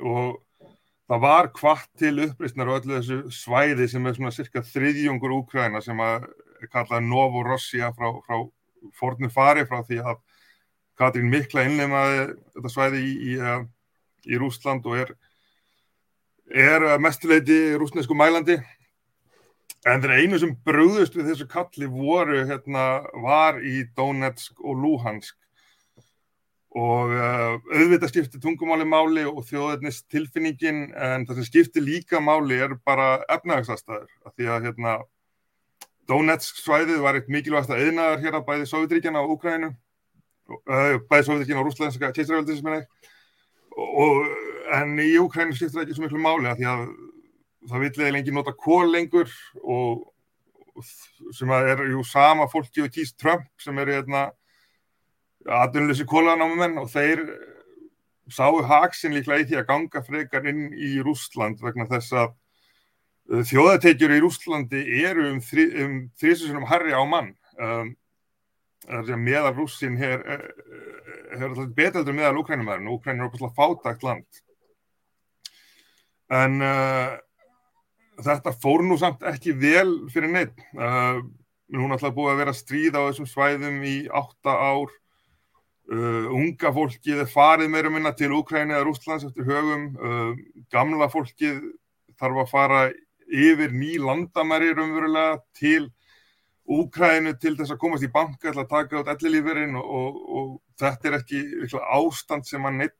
[0.00, 0.38] og
[1.10, 5.82] það var kvart til uppreysnar og öllu þessu svæði sem er svona cirka þriðjungur Úkræna
[5.82, 6.28] sem að
[6.70, 8.44] kallaði Novorossia frá, frá
[8.96, 10.20] fornu fari frá því að
[11.00, 12.22] Katrín Mikla innleimaði
[12.54, 13.34] þetta svæði í, í,
[14.30, 15.14] í Rúsland og er
[16.50, 18.58] er mestuleiti rúsnesku mælandi.
[19.86, 25.39] En þeir einu sem brúðust við þessu kalli voru hérna var í Donetsk og Luhansk
[26.70, 32.60] og uh, auðvitað skipti tungumáli máli og þjóðetnis tilfinningin en það sem skipti líka máli
[32.62, 35.00] er bara efnahagsastæður af því að hérna
[36.10, 41.26] Donetsk svæðið var eitt mikilvægast að eðnaðar hér að bæði Sovjetríkjana og Úkræninu uh, bæði
[41.26, 42.84] Sovjetríkjana og Rúslandska keistrarveldisminni
[43.80, 44.30] og
[44.78, 46.86] en í Úkrænu skiptir það ekki svo miklu máli að því að
[47.70, 49.30] það villiði lengi nota kól lengur
[49.60, 50.06] og
[51.34, 54.28] sem að er jú sama fólki og kýst Trump sem eru hérna
[55.48, 57.22] aðunleysi kólanámumenn og þeir
[58.30, 62.28] sáu haksinn líklega í því að ganga frekar inn í Rúsland vegna þess að
[63.32, 65.66] uh, þjóðateikjur í Rúslandi eru um, þri,
[66.54, 67.34] um harri á mann.
[67.60, 67.96] Um,
[69.20, 70.30] meðal rússin hefur
[71.44, 74.40] alltaf betaldur meðal Úkrænumæðurinn og Úkrænum er opastlega fátagt land.
[76.30, 77.18] En uh,
[78.24, 81.20] þetta fór nú samt ekki vel fyrir neitt uh,
[81.76, 84.94] hún ætlaði búið að vera stríð á þessum svæðum í átta ár
[85.90, 89.86] uh, unga fólkið er farið meira minna til Úkræni eða Rústlands eftir högum.
[89.98, 90.34] Uh,
[90.72, 91.62] gamla fólkið
[92.20, 92.82] þarf að fara
[93.30, 95.90] yfir ný landamæri raunverulega til
[96.70, 100.50] Úkrænu til þess að komast í banka til að taka át ellilífurinn og, og, og
[100.78, 101.40] þetta er ekki
[101.96, 102.98] ástand sem að neitt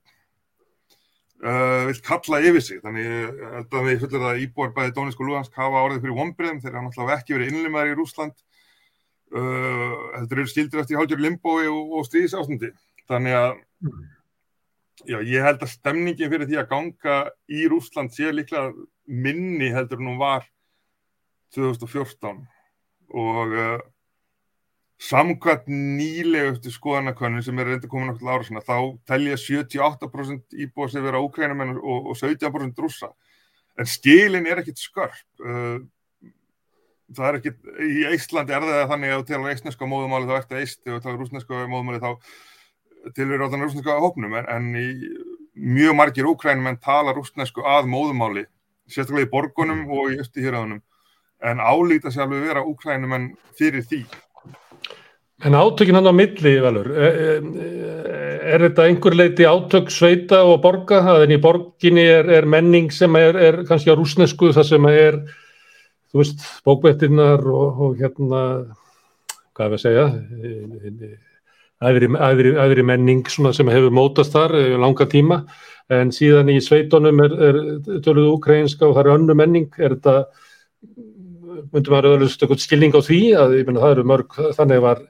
[1.45, 2.81] uh, vill kalla yfir sig.
[2.83, 3.11] Þannig
[3.61, 6.87] að við fullir að íbúar bæði Dónisk og Luhansk hafa orðið fyrir vonbreðum þeir hafa
[6.89, 8.50] náttúrulega ekki verið innlimaður í Rúsland uh,
[9.31, 12.73] þetta eru stildur eftir hálfgjör limbói og, og stríðsástandi
[13.11, 13.53] þannig að
[15.07, 17.19] já, ég held að stemningin fyrir því að ganga
[17.51, 18.73] í Rúsland sé líklega
[19.07, 20.45] minni heldur en hún var
[21.55, 22.43] 2014
[23.11, 23.79] og uh,
[25.01, 28.77] samkvæmt nýlegustu skoðanakönnun sem er reynda komin okkur ára svona, þá
[29.09, 33.09] telja 78% íbúið sem vera ókrænumenn og, og 17% rúsa.
[33.81, 35.25] En skilin er ekkit skörp.
[35.41, 35.81] Uh,
[37.17, 40.63] það er ekkit, í Íslandi er það þannig að þú talar eistneska móðumáli þá eftir
[40.63, 42.11] eist, þegar þú talar rúsneska móðumáli þá
[43.17, 44.89] tilur á þannig rúsneska hópnum, en, en í
[45.61, 48.47] mjög margir ókrænumenn tala rúsnesku að móðumáli,
[48.91, 50.83] sérstaklega í borgunum og í östuhýraðunum,
[51.51, 54.05] en álíta sér alveg vera ókrænumenn fyrir því.
[55.41, 58.17] En átökinn hann á milli, velur, er, e,
[58.53, 60.99] er þetta einhver leiti átök sveita og borga?
[61.07, 65.17] Þannig í borginni er, er menning sem er, er kannski á rúsnesku, það sem er,
[66.11, 68.43] þú veist, bókvettinnar og, og hérna,
[69.55, 70.07] hvað er að segja,
[71.81, 75.43] aðri, aðri, aðri menning sem hefur mótast þar langa tíma,
[75.91, 77.35] en síðan í sveitunum er
[78.05, 80.17] töluðu ukrainska og það er önnu menning, er þetta
[81.71, 85.03] myndum að vera eitthvað skilning á því að menna það eru mörg, þannig var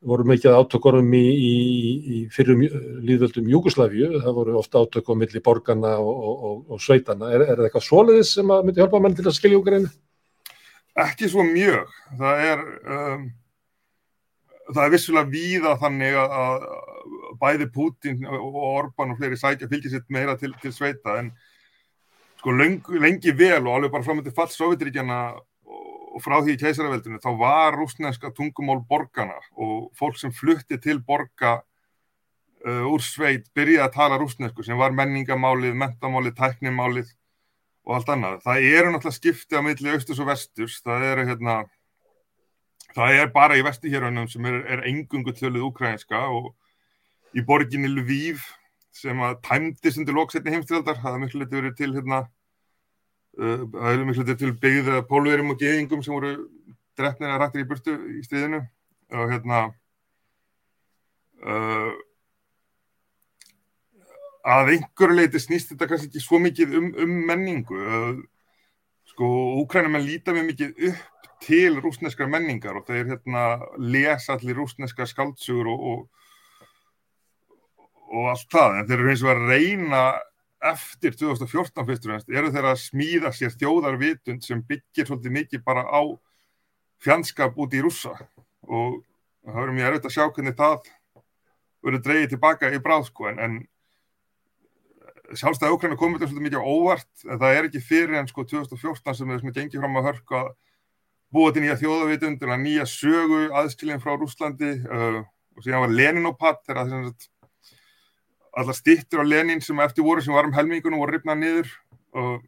[0.00, 1.56] voru mikið átökurum í, í,
[2.00, 2.62] í fyrrum
[3.04, 7.28] líðvöldum Júgoslavíu, það voru ofta átökum millir borgarna og, og, og sveitana.
[7.34, 9.90] Er, er það eitthvað svoleiðis sem að myndi hjálpa menn til að skilja Úgræni?
[10.98, 11.90] Ekki svo mjög.
[12.18, 12.64] Það er,
[12.96, 13.28] um,
[14.72, 16.66] það er vissulega víða þannig að,
[17.40, 21.30] bæði Putin og Orban og fleiri sækja fylgja sitt meira til, til sveita en
[22.40, 25.20] sko lengi, lengi vel og alveg bara fram til fall Sovjetiríkjana
[26.10, 30.98] og frá því í keisaraveldinu þá var rúsneska tungumál borgana og fólk sem flutti til
[31.06, 31.60] borga
[32.66, 37.14] uh, úr sveit byrjaði að tala rúsnesku sem var menningamálið, mentamálið, tæknimálið
[37.86, 38.40] og allt annað.
[38.46, 41.58] Það eru náttúrulega skipti á milli austus og vesturs, það eru hérna,
[42.96, 46.52] það er bara í vestihjörunum sem er, er engungu tjöluð ukrainska og
[47.36, 48.42] í borginni Lviv
[48.94, 52.24] sem að tæmdist undir lóksetni heimstildar, það er miklu litið verið til hérna
[53.38, 56.32] Uh, það er miklu til byggðið pólverjum og geðingum sem voru
[56.98, 58.64] drefnir að rættir í burtu í stríðinu.
[59.14, 59.60] Og hérna
[61.46, 61.92] uh,
[64.46, 67.80] að einhverju leiti snýst þetta kannski ekki svo mikið um, um menningu
[69.10, 69.26] sko,
[69.60, 73.44] úkrænumenn líta mjög mikið upp til rúsneskar menningar og þeir hérna
[73.80, 76.00] lesa allir rúsneskar skaldsugur og, og,
[78.12, 80.02] og allt það, en þeir eru eins og að reyna
[80.70, 85.64] eftir 2014 fyrst og fremst eru þeirra að smíða sér þjóðarvitund sem byggir svolítið mikið
[85.64, 86.02] bara á
[87.00, 88.12] fjandskap út í rússa.
[88.68, 89.00] Og
[89.40, 90.90] það verður mjög erfitt að sjá hvernig það
[91.80, 93.54] verður dreyið tilbaka í bráð sko en, en
[95.38, 99.34] sjálfstæði Úkræna komið þetta svolítið mikið óvart það er ekki fyrir en sko 2014 sem
[99.34, 100.48] er gengið fram að hörku að
[101.30, 105.20] búa til nýja þjóðavitund nýja sögu aðskilin frá Rúslandi uh,
[105.56, 107.12] og síðan var Leninopat þegar
[108.58, 111.70] allar stittur á Lenin sem eftir voru sem var um helmingunum voru ripnað niður
[112.18, 112.42] og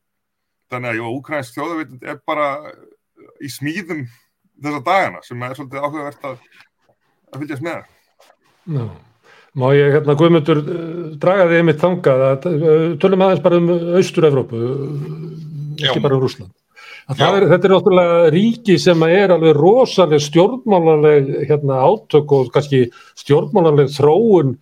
[0.72, 2.48] þannig að Úkrænsk þjóðavitund er bara
[3.42, 4.04] í smíðum
[4.62, 6.44] þessa dagana sem er svolítið áhugavert að,
[7.30, 8.92] að fylgjast með það.
[9.52, 10.82] Má ég hérna Guðmundur eh,
[11.20, 14.60] draga þig einmitt þangað að eh, tölum aðeins bara um Austur-Evrópu
[15.76, 16.52] ekki bara um Rúsland
[17.12, 22.86] er, þetta er náttúrulega ríki sem er alveg rosalega stjórnmálanleg hérna, átök og kannski
[23.20, 24.54] stjórnmálanleg þróun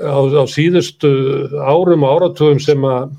[0.00, 1.10] á, á síðustu
[1.60, 3.12] árum og áratugum sem að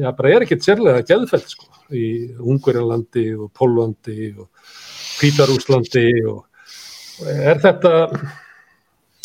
[0.00, 2.06] já, bara er ekkert sérlega geðfælt sko, í
[2.40, 4.48] Ungverjalandi og Pólandi og
[5.20, 6.44] Pítarúslandi og
[7.26, 7.92] er þetta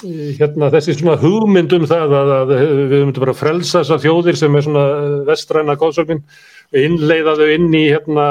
[0.01, 4.57] hérna, þessi svona hugmyndum það að, að við myndum bara að frelsa þessar þjóðir sem
[4.57, 4.85] er svona
[5.27, 6.23] vestræna góðsögnin
[6.81, 8.25] innleiða þau inn í hérna,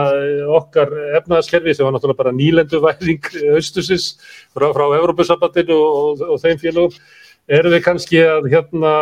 [0.59, 4.13] okkar efnaðaskerfi sem var náttúrulega bara nýlenduvæðing austusins
[4.55, 7.01] frá, frá Európa-sabbatinu og, og, og þeim félagum
[7.51, 8.95] erum við kannski að hérna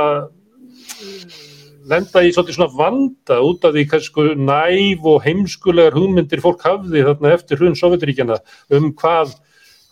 [1.88, 7.04] lenda í svolítið svona vanda út af því kannski næf og heimskulegar hugmyndir fólk hafði
[7.07, 8.40] þarna eftir hrun Sovjetiríkjana
[8.76, 9.38] um hvað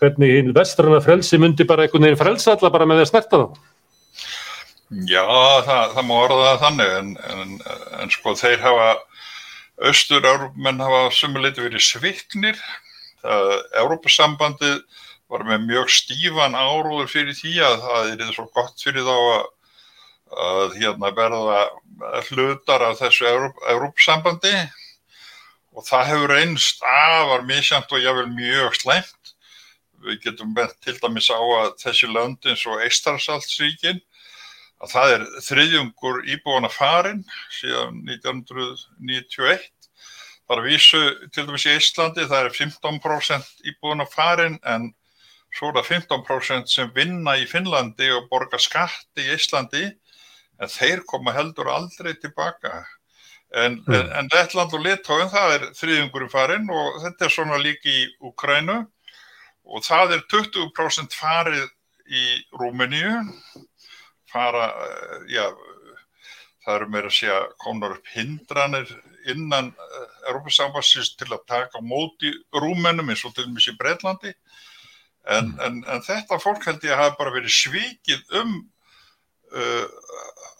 [0.01, 3.41] hvernig hinn vestrana frelsi myndi bara einhvern veginn frelsa alla bara með því að snerta
[3.43, 3.47] þá?
[5.11, 5.25] Já,
[5.67, 7.55] það, það má orða þannig en, en,
[8.03, 8.91] en sko þeir hafa
[9.91, 12.61] austur-európmenn hafa sumuleiti verið sviknir.
[13.27, 14.79] Európa-sambandið
[15.33, 19.47] var með mjög stífan áróður fyrir því að það er svo gott fyrir þá að,
[20.47, 21.61] að hérna verða
[22.29, 24.55] hlutar af þessu Európa-sambandi
[25.77, 29.16] og það hefur einst afar misjant og jável mjög sleimt
[30.05, 34.03] við getum bent til dæmis á að þessi lönd eins og Eistarsaltsríkin
[34.83, 37.23] að það er þriðjungur íbúana farin
[37.61, 39.71] síðan 1991
[40.47, 41.03] þar vísu
[41.35, 44.91] til dæmis í Íslandi það er 15% íbúana farin en
[45.57, 49.87] svo er það 15% sem vinna í Finnlandi og borga skatt í Íslandi
[50.61, 52.85] en þeir koma heldur aldrei tilbaka.
[53.55, 53.95] En, mm.
[53.95, 57.93] en, en Lettland og Litóin það er þriðjungur í farin og þetta er svona líki
[57.93, 58.83] í Ukrænu
[59.67, 61.67] og það er 20% farið
[62.07, 63.25] í Rúmeníu
[64.31, 65.47] fara, eh, já
[66.67, 68.91] það eru meira að segja konar upp hindranir
[69.31, 69.73] innan
[70.27, 75.61] Európa-sambassins til að taka móti rúmennum eins og til og með sér Breitlandi en, mm.
[75.67, 78.57] en, en þetta fólk held ég að hafa bara verið svikið um
[79.55, 79.87] uh,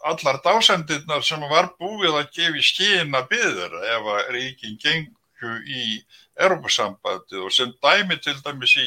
[0.07, 4.79] allar dásendirnar sem var búið að gefa í skina byður ef að ríkin
[5.37, 6.03] gengu í
[6.41, 8.87] Europasambandi og sem dæmi til dæmis í,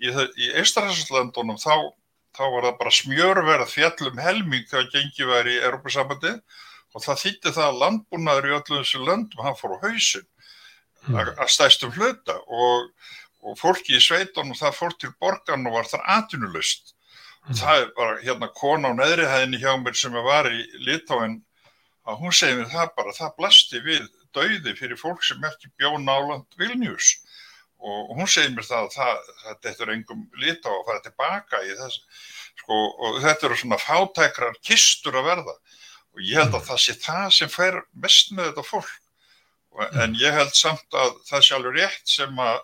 [0.00, 1.92] í, í Eistræðslandunum þá,
[2.36, 6.34] þá var það bara smjörverð fjallum helming þegar gengið var í Europasambandi
[6.94, 10.26] og það þýtti það að landbúnaður í öllum þessu löndum hann fór á hausin
[11.08, 11.18] mm.
[11.36, 12.88] að stæstum hluta og,
[13.44, 16.94] og fólki í sveitunum það fór til borgarn og var þar atunulust
[17.48, 17.58] mm.
[17.60, 21.42] það er bara hérna kona á neðrihæðinni hjá mér sem var í Litáin
[22.08, 25.96] að hún segir mér það bara, það blasti við dauði fyrir fólk sem ekki bjó
[26.00, 27.18] náland Vilnius
[27.78, 29.28] og hún segir mér það að
[29.62, 32.00] þetta er engum lita og fara tilbaka í þess
[32.58, 35.54] sko, og þetta eru svona fátækrar kistur að verða.
[36.16, 38.96] Og ég held að það sé það sem fer mest með þetta fólk.
[40.02, 42.58] En ég held samt að það sé alveg rétt sem að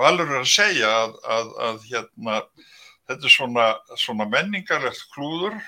[0.00, 2.36] Valur er að segja að, að, að hérna,
[3.10, 3.64] þetta er svona,
[4.00, 5.58] svona menningarlegt klúður.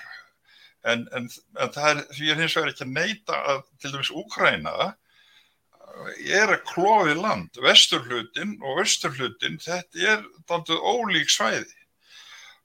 [0.85, 1.27] En, en,
[1.61, 4.73] en það er, því er hins vegar ekki að neyta að til dæmis Úkræna
[6.25, 11.75] er að klóði land, vesturhlutin og austurhlutin, þetta er daldið ólík svæði.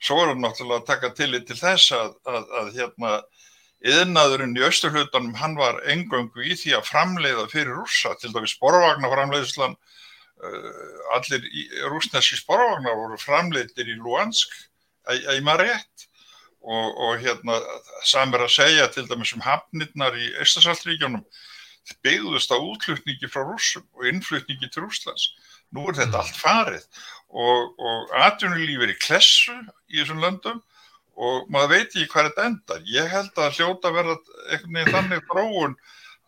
[0.01, 3.12] Svo er það náttúrulega að taka tillit til þess að, að, að hérna
[3.90, 9.77] yðnaðurinn í austurhlutanum hann var engöngu í því að framleiða fyrir rúsa, til dæmis sporvagnarframleiðslan,
[9.77, 10.81] uh,
[11.16, 11.47] allir
[11.93, 14.57] rúsneski sporvagnar voru framleiðir í Luansk,
[15.09, 16.09] að ég maður rétt
[16.61, 17.61] og, og hérna
[18.05, 21.25] samir að segja til dæmis um hafnirnar í Eistasaltríkjónum
[22.05, 25.31] byggðust á útlutningi frá rússum og innflutningi til Rúslands.
[25.74, 26.20] Nú er þetta mm.
[26.24, 26.87] allt farið
[27.31, 29.57] og, og atvinnulíf er í klessu
[29.90, 30.62] í þessum löndum
[31.20, 32.85] og maður veit ekki hvað þetta endar.
[32.88, 34.16] Ég held að hljóta verða
[34.48, 35.76] einhvern veginn þannig fróun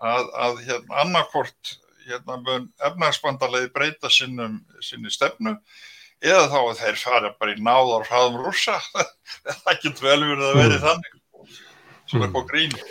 [0.02, 1.72] að, að hérna, annarkort
[2.06, 2.58] hérna,
[2.90, 5.56] efnagsbandalegi breyta sinnum, sinni stefnu
[6.22, 8.78] eða þá að þeir fara bara í náðar hraðum rússa.
[9.64, 10.84] það getur vel verið að verið mm.
[10.88, 11.56] þannig.
[12.12, 12.34] Svona mm.
[12.36, 12.84] på gríni.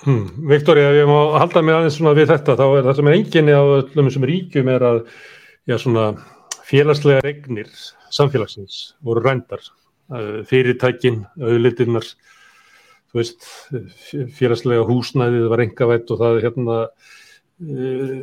[0.00, 0.48] Hmm.
[0.48, 3.52] Viktor, ég má halda mig aðeins svona við þetta, þá er það sem er enginni
[3.52, 5.00] á öllum þessum ríkjum er að
[5.68, 6.04] já, svona,
[6.70, 7.68] félagslega regnir
[8.14, 9.62] samfélagsins voru rændar,
[10.48, 12.06] fyrirtækin, auðlitinnar,
[13.10, 13.46] þú veist,
[14.38, 18.16] félagslega húsnæðið var engavætt og það hérna uh,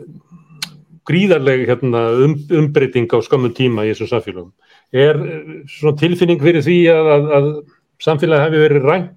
[1.07, 4.51] gríðarlega hérna, um, umbreyting á skamum tíma í þessum samfélagum.
[4.95, 5.19] Er
[5.71, 7.49] svona tilfinning fyrir því að, að, að
[8.03, 9.16] samfélagi hefur verið rænt,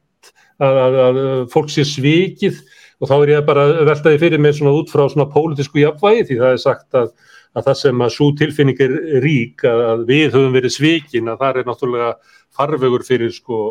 [0.67, 1.21] að, að
[1.53, 2.61] fólk sé svikið
[3.01, 6.41] og þá er ég bara veltaði fyrir mig svona út frá svona pólitísku jafnvægi því
[6.43, 7.13] það er sagt að
[7.57, 11.71] það sem að svo tilfinning er rík að við höfum verið svikin að það er
[11.71, 12.11] náttúrulega
[12.57, 13.63] farvegur fyrir sko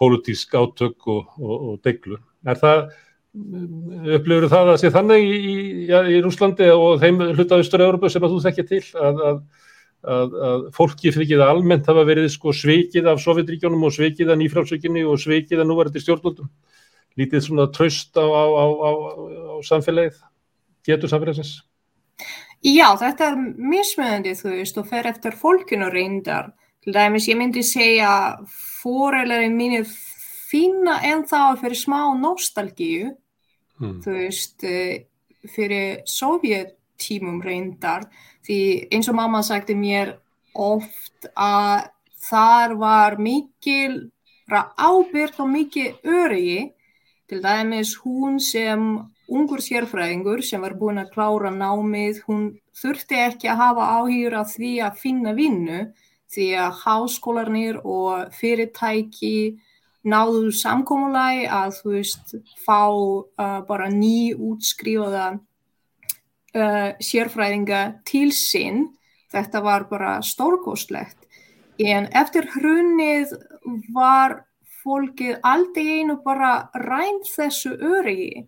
[0.00, 2.18] pólitísk átök og, og, og deglu.
[2.46, 2.80] Er það,
[4.16, 5.54] upplifur það að sé þannig í, í,
[6.16, 9.38] í Rúslandi og þeim hluta Östur-Európa sem að þú þekkja til að, að,
[10.04, 14.40] að, að fólki fyrir það almennt hafa verið sko sveikið af Sovjetríkjónum og sveikið af
[14.40, 16.50] nýfrálsökinni og sveikið af núverðandi stjórnvöldum?
[17.18, 20.18] Lítið svona tröst á, á, á, á samfélagið,
[20.86, 21.60] getur samfélagsins?
[22.64, 26.54] Já, þetta er mismöðandi þú veist og fer eftir fólkinu reyndar.
[26.84, 29.84] Til dæmis ég myndi segja fórelari mínir
[30.54, 33.12] finna en þá fyrir smá nostalgíu,
[33.80, 33.98] mm.
[34.04, 35.04] þú veist, eh,
[35.52, 38.06] fyrir sovjettímum reyndar,
[38.44, 38.60] því
[38.92, 40.14] eins og mamma sagti mér
[40.54, 41.88] oft að
[42.24, 44.10] þar var mikil
[44.48, 46.70] ábyrg og mikið öryggi,
[47.28, 48.82] til dæmis hún sem
[49.28, 54.52] ungur sérfræðingur sem var búin að klára námið, hún þurfti ekki að hafa áhýr af
[54.52, 55.80] því að finna vinnu,
[56.28, 59.56] því að háskólarnir og fyrirtæki
[60.04, 65.38] náðu samkómulagi að þú veist fá uh, bara ný útskrifaða
[66.54, 68.88] uh, sérfræðinga til sinn.
[69.34, 71.18] Þetta var bara stórkostlegt.
[71.82, 73.34] En eftir hrunnið
[73.94, 74.44] var
[74.84, 78.44] fólkið aldrei einu bara rænt þessu öryggi.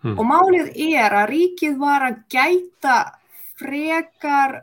[0.00, 0.16] Hmm.
[0.16, 2.96] Og málið er að ríkið var að gæta
[3.60, 4.62] frekar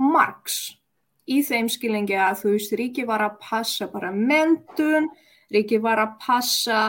[0.00, 0.74] margs
[1.30, 5.08] í þeim skilingi að þú veist, ríki var að passa bara mentun,
[5.52, 6.80] ríki var að passa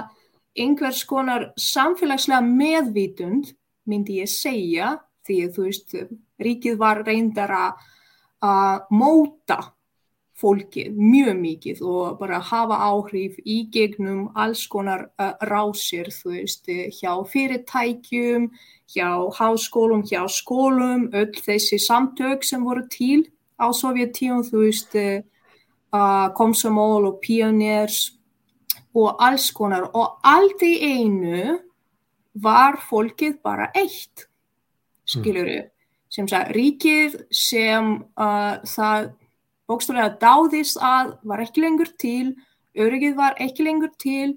[0.58, 3.54] einhvers konar samfélagslega meðvítund,
[3.90, 4.96] myndi ég segja,
[5.28, 5.96] því þú veist,
[6.42, 9.60] ríkið var reyndar að móta
[10.42, 16.70] fólkið mjög mikið og bara hafa áhrif í gegnum alls konar uh, rásir, þú veist,
[16.98, 18.48] hjá fyrirtækjum,
[18.90, 23.28] hjá háskólum, hjá skólum, öll þessi samtök sem voru til
[23.62, 28.16] á Sovjetíum, þú veist, uh, komsomól og pioners
[28.96, 29.90] og alls konar.
[29.94, 31.60] Og allt í einu
[32.34, 34.28] var fólkið bara eitt,
[35.10, 35.70] skiljuru, mm.
[36.12, 39.12] sem sagði ríkið sem uh, það
[39.72, 42.34] bókstálega dáðist að var ekki lengur til,
[42.80, 44.36] öryggið var ekki lengur til,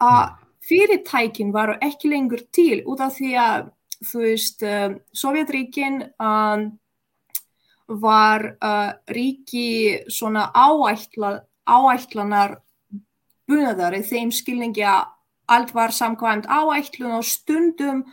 [0.00, 3.70] að fyrirtækin var ekki lengur til út af því að,
[4.04, 6.66] þú veist, uh, Sovjetríkin uh,
[7.86, 8.42] var
[9.14, 11.36] ríki svona áætla,
[11.70, 12.56] áætlanar
[13.46, 15.04] bunaðar í þeim skilningi að
[15.48, 18.04] allt var samkvæmt áætlun og stundum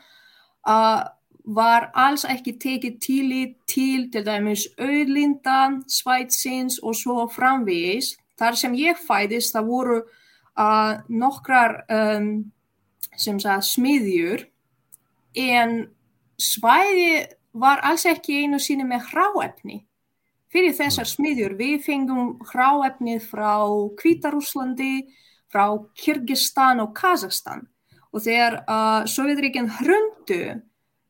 [0.68, 1.04] uh,
[1.44, 8.16] var alls ekki tekið tíli til til dæmis auðlinda, svætsins og svo framvegis.
[8.40, 9.98] Þar sem ég fæðist það voru
[10.58, 12.52] uh, nokkrar um,
[13.18, 14.48] sagða smiðjur
[15.36, 15.88] en
[16.40, 19.84] svæði var alls ekki einu síni með hráefni.
[20.54, 23.58] Fyrir þessar smiðjur við fengum hráefnið frá
[23.98, 25.08] Kvítarúslandi,
[25.54, 25.68] frá
[26.02, 27.68] Kyrgyzstan og Kazakstan
[28.14, 30.42] og þegar uh, Sovjetríkinn hrundu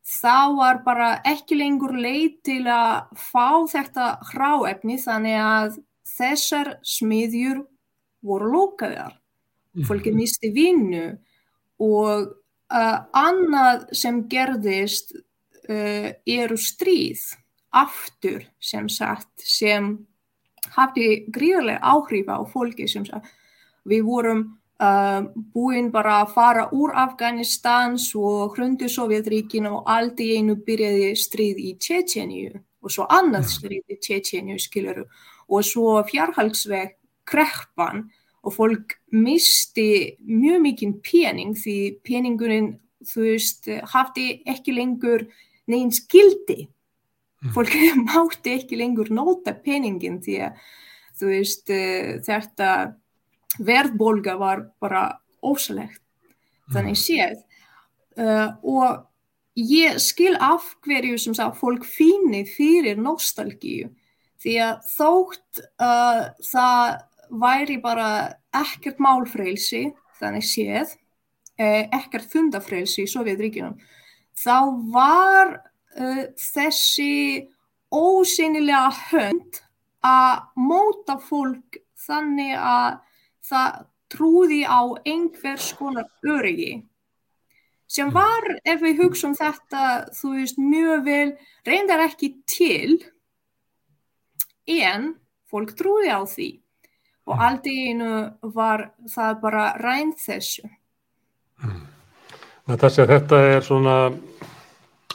[0.04, 5.78] þá var bara ekki lengur leið til að fá þetta hráefni þannig að
[6.14, 7.64] þessar smiðjur
[8.24, 9.16] voru lókaðar.
[9.88, 11.06] Fólki misti vinnu
[11.82, 17.24] og uh, annað sem gerðist uh, eru stríð
[17.74, 19.96] aftur sem sagt sem
[20.76, 23.26] hafði gríðarlega áhrif á fólki sem sagt
[23.88, 24.42] við vorum
[24.82, 31.14] uh, búin bara að fara úr Afganistans og hrundu Sovjetríkin og allt í einu byrjaði
[31.18, 35.06] stríð í Tjetjeníu og svo annað stríð í Tjetjeníu skiluru
[35.48, 36.96] og svo fjárhaldsveg
[37.28, 38.08] kreppan
[38.44, 45.26] og fólk misti mjög mikinn pening því peningurinn þú veist hafði ekki lengur
[45.70, 46.68] neins gildi.
[47.44, 47.52] Mm.
[47.56, 47.76] Fólk
[48.08, 50.60] mátti ekki lengur nota peningin því að
[51.20, 52.68] þú veist uh, þetta
[53.58, 55.04] verðbólga var bara
[55.44, 56.00] ósalegt.
[56.72, 57.02] Þannig mm.
[57.02, 57.42] séð
[58.18, 59.04] uh, og
[59.60, 63.90] ég skil af hverju sem sá fólk fínni fyrir nostalgíu
[64.42, 66.96] því að þótt uh, það
[67.44, 68.08] væri bara
[68.54, 69.86] ekkert málfrælsi
[70.20, 70.92] þannig séð,
[71.58, 73.76] ekkert fundafrælsi í Sovjetríkinum
[74.38, 74.58] þá
[74.92, 75.54] var
[75.98, 77.46] uh, þessi
[77.94, 79.60] ósynilega hönd
[80.04, 83.00] að móta fólk þannig að
[83.44, 83.84] það
[84.14, 86.84] trúði á einhvers konar öryggi.
[87.90, 89.82] Sem var, ef við hugsa um þetta,
[90.16, 91.28] þú veist, mjög vel,
[91.68, 92.96] reyndar ekki til,
[94.66, 95.12] en
[95.50, 96.50] fólk trúði á því.
[97.24, 98.08] Og allt í einu
[98.56, 100.66] var það bara rænt þessu.
[102.68, 103.96] Natasja, þetta er svona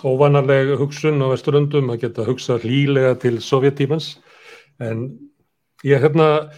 [0.06, 4.14] óvanarleg hugsun á Vesturlundum að geta hugsað hlýlega til sovjettímans
[4.80, 5.10] en
[5.84, 6.50] ég hérna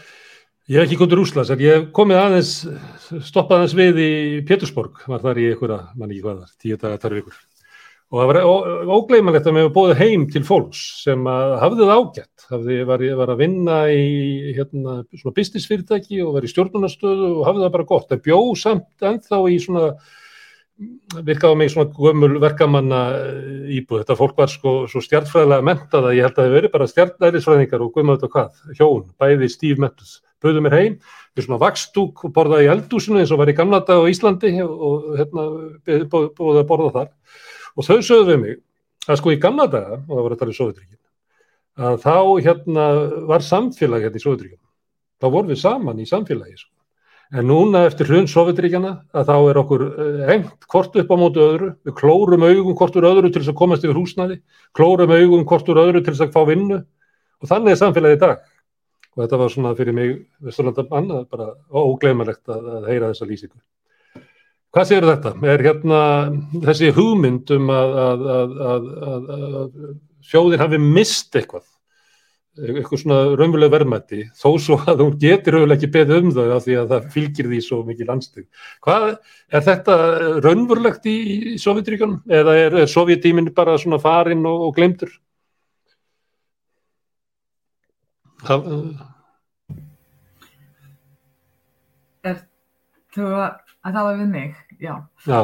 [0.70, 2.51] Ég hef ekki komið til Úslands, en ég hef komið aðeins,
[3.26, 4.12] stoppað aðeins við í
[4.45, 7.39] Pétursborg, var þar í einhverja, mann ekki hvað þar, tíu dagar, þar vikur.
[8.12, 8.39] Og það var
[8.91, 13.34] ógleimalegt að mér hefði bóðið heim til fólks sem hafði það ágætt, hafði, var, var
[13.34, 17.89] að vinna í hérna, svona business fyrirtæki og var í stjórnunastöðu og hafði það bara
[17.93, 18.09] gott.
[18.12, 19.86] Það bjóð samt ennþá í svona,
[21.22, 23.01] virkaði á mig svona gömul verkamanna
[23.69, 24.01] íbúð.
[24.01, 27.86] Þetta fólk var sko svo stjartfræðilega mentað að ég held að það verið bara stjartærisfræðingar
[27.86, 30.97] og gömul þetta hvað, hjón, bæði stíf mentuð bauðu mér heim,
[31.36, 34.55] við svona vakstúk og borðaði í eldúsinu eins og var í gamla dag á Íslandi
[34.65, 35.45] og hérna
[36.09, 37.11] búið að borða þar
[37.76, 38.57] og þau sögðu við mig
[39.07, 40.99] að sko í gamla daga, og það var að tala í Sovjetríkin,
[41.82, 42.17] að þá
[42.47, 42.88] hérna
[43.30, 44.61] var samfélag hérna í Sovjetríkin,
[45.22, 46.74] þá vorum við saman í samfélagi sko.
[47.32, 49.84] En núna eftir hrun Sovjetríkjana að þá er okkur
[50.27, 53.59] hengt hvort upp á mótu öðru, við klórum augum hvort úr öðru til þess að
[53.61, 54.41] komast yfir húsnaði,
[54.75, 56.82] klórum augum hvort úr öðru til þess að fá vinnu.
[57.41, 58.41] Og þannig er samfélagi í dag.
[59.15, 60.11] Og þetta var svona fyrir mig
[60.43, 63.59] Vesturlandamann bara ógleimalegt að, að heyra þessa lýsingu.
[64.71, 65.34] Hvað séu þetta?
[65.51, 66.01] Er hérna
[66.67, 67.97] þessi hugmynd um að,
[68.36, 68.86] að, að
[70.23, 71.65] sjóðin hafi mist eitthvað,
[72.62, 76.66] eitthvað svona raunveruleg verðmætti, þó svo að hún getur raunveruleg ekki beðið um þau af
[76.66, 78.47] því að það fylgir því svo mikið landstöð.
[78.86, 79.07] Hvað,
[79.51, 79.97] er þetta
[80.45, 81.18] raunverulegt í,
[81.53, 85.14] í Sovjetríkanum eða er, er Sovjetíminn bara svona farinn og, og glemtur?
[88.41, 88.70] Það,
[92.22, 92.41] Er
[93.16, 94.57] þú að tala við mig?
[94.82, 94.93] Já.
[95.26, 95.39] já.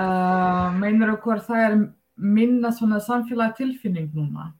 [0.00, 1.74] Uh, meinar þú hvort það er
[2.16, 4.52] minna svona samfélag tilfinning núna?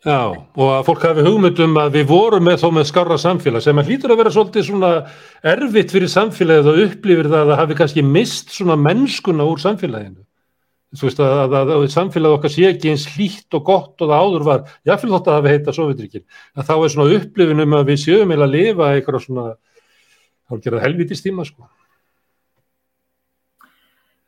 [0.00, 3.80] Já, og að fólk hafi hugmyndum að við vorum með þó með skarra samfélag sem
[3.82, 4.92] að hlýtur að vera svolítið svona
[5.52, 10.22] erfitt fyrir samfélagið og upplifir það að það hafi kannski mist svona mennskuna úr samfélaginu.
[10.96, 14.08] Þú veist að, að, að, að samfélagið okkar sé ekki eins hlýtt og gott og
[14.08, 16.24] það áður var, jáfnveg þótt að það hefði heitað Sovjetríkin,
[16.56, 19.46] að þá er svona upplifinum að við séum eða að lifa eitthvað svona
[20.50, 21.68] hálfgerða helvitistíma sko.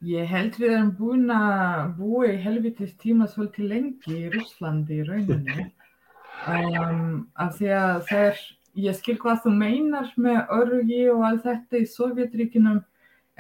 [0.02, 5.68] Ég held við erum búin að búa í helvitistíma svolítið lengi í Rúslandi í rauninni.
[6.42, 8.38] Um, af því að þeir,
[8.82, 12.80] ég skil hvað þú meinar með örgi og allt þetta í Sovjetríkinum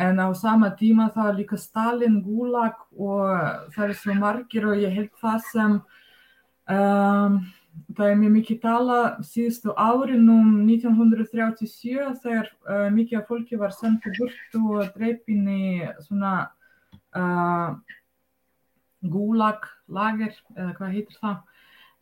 [0.06, 4.84] en á sama tíma það er líka Stalin, Gulag og það er svo margir og
[4.84, 5.74] ég held það sem
[6.76, 7.40] um,
[7.96, 13.74] það er mjög mikið tala síðustu árin um 1937 þegar uh, mikið af fólki var
[13.76, 15.64] sendið burtu og dreipin í
[16.04, 16.34] svona
[17.16, 17.74] uh,
[19.02, 21.40] Gulag lager eða hvað heitir það.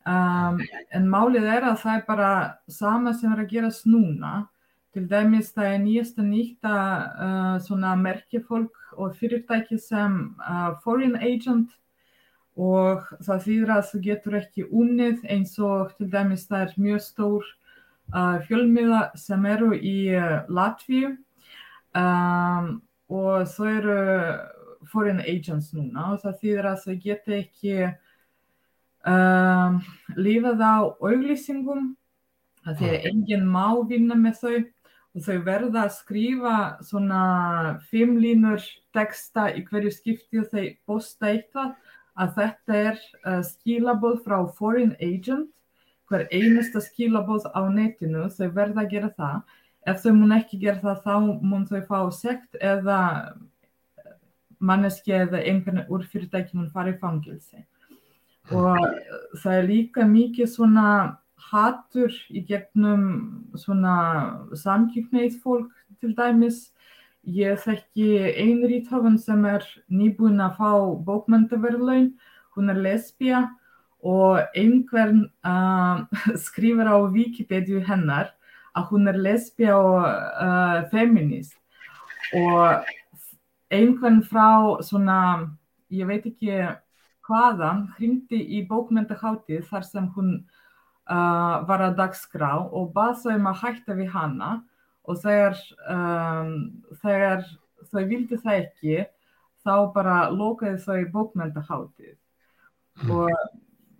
[0.01, 0.61] Um,
[0.97, 2.31] en málið er að það er bara
[2.69, 4.45] sama sem er að gerast núna.
[4.93, 11.71] Til dæmis það er nýjasta nýtta uh, svona merkjafólk og fyrirtæki sem uh, foreign agent
[12.59, 17.03] og það þýðir að þú getur ekki unnið eins og til dæmis það er mjög
[17.05, 17.45] stór
[18.13, 19.97] uh, fjölmiða sem eru í
[20.51, 21.15] Latvíu.
[21.91, 22.81] Um,
[23.11, 23.95] og þau eru
[24.91, 27.73] foreign agents núna og það þýðir að þau geta ekki
[29.11, 29.81] um,
[30.17, 31.91] lífað á auglýsingum.
[32.61, 34.55] Það er engin má vinna með þau
[35.11, 37.21] og þau verða að skrifa svona
[37.91, 38.63] fimm línur
[38.95, 41.73] texta í hverju skipti og þau posta eitthvað
[42.19, 45.49] að þetta er uh, skilaboð frá foreign agent
[46.11, 49.39] hver einasta skilaboð á netinu þau verða að gera það
[49.91, 52.99] ef þau mun ekki gera það þá mun þau fá sekt eða
[54.59, 57.63] manneski eða einhvern úr fyrirtæki mun fara í fangilsi
[58.51, 58.77] og
[59.41, 60.87] það er líka mikið svona
[61.49, 63.05] hattur í gegnum
[63.57, 63.95] svona
[64.57, 66.69] samkjöfneið fólk til dæmis.
[67.21, 68.07] Ég þekki
[68.41, 70.71] einn ríthafan sem er nýbúin að fá
[71.05, 72.07] bókmyndaverðlaun,
[72.57, 73.41] hún er lesbija
[74.01, 76.01] og einhvern uh,
[76.45, 78.31] skrifur á Wikipedia hennar
[78.73, 81.53] að hún er lesbija og uh, feminist
[82.33, 82.89] og
[83.69, 85.19] einhvern frá svona,
[85.93, 86.57] ég veit ekki
[87.27, 90.33] hvaðan, hringdi í bókmyndaháttið þar sem hún
[91.05, 94.51] uh, var að dagskrá og bað þau um að hætta við hana
[95.09, 95.57] og þegar,
[95.89, 96.53] um,
[97.01, 97.45] þegar
[97.91, 98.99] þau vildi það ekki
[99.65, 103.11] þá bara lokaði þau bókmyndaháttið mm.
[103.15, 103.31] og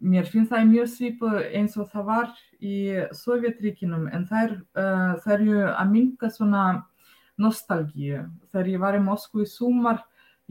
[0.02, 2.32] mér finnst það mjög svipað eins og það var
[2.62, 2.78] í
[3.18, 6.66] Sovjetríkinum en er, uh, er ju að minka svona
[7.42, 8.26] nostalgíu.
[8.52, 10.02] Þegar ég var í Moskú í sumar,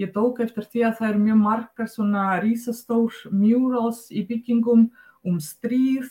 [0.00, 4.88] ég tók eftir því að það eru mjög margar svona rísastór murals í byggingum
[5.26, 6.08] um stríð,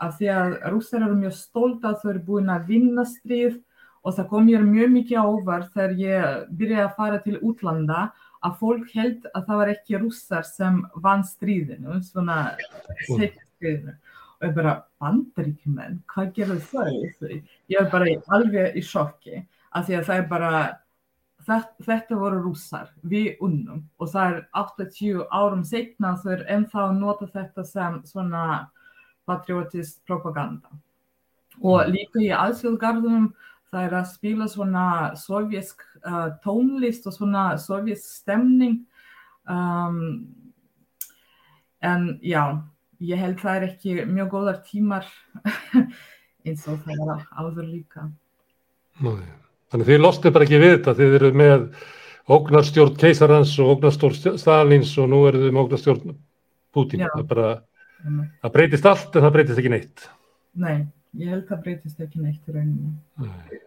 [0.00, 3.60] af því að rússar eru mjög stolt að þau eru búin að vinna stríð
[4.06, 8.02] og það kom mér mjög mikið ávart þegar ég byrjaði að fara til útlanda
[8.46, 12.38] að fólk held að það var ekki rússar sem vann stríðinu, svona
[13.08, 13.96] stríðinu.
[14.36, 17.36] Og ég bara, bandaríkjumenn, hvað gerðu þau?
[17.72, 19.40] Ég er bara alveg í sjokki
[19.72, 20.50] af því að það er bara,
[21.86, 23.82] þetta voru rússar, við unnum.
[23.98, 28.44] Og það er 80 árum setna þau er ennþá að nota þetta sem svona
[29.26, 30.68] patriotist propaganda.
[31.64, 33.30] Og líka í allsjóðgarðunum
[33.72, 34.86] það er að spila svona
[35.18, 38.80] sovjersk uh, tónlist og svona sovjersk stemning.
[39.46, 39.98] Um,
[41.84, 42.42] en já,
[43.04, 45.08] ég held það er ekki mjög góðar tímar
[46.46, 48.08] eins og það var áður líka.
[49.04, 49.26] Nei.
[49.72, 51.64] Þannig þið lostið bara ekki við þetta, þið eru með
[52.36, 56.14] ógnarstjórn keisarans og ógnarstjórn Stalins og nú eru þið með ógnarstjórn
[56.76, 57.48] Putin, það er bara
[58.42, 60.06] það breytist allt en það breytist ekki neitt.
[60.60, 60.76] Nei,
[61.20, 62.92] ég held það breytist ekki neitt í rauninni
[63.22, 63.62] Nei.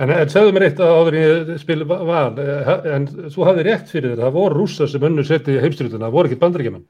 [0.00, 3.90] En, en segðu mér eitt að áður ég spil val, eh, en þú hafði rétt
[3.90, 6.86] fyrir þér, það voru rússar sem önnu seti í heimstyrjutuna, það voru ekki bandaríkjaman.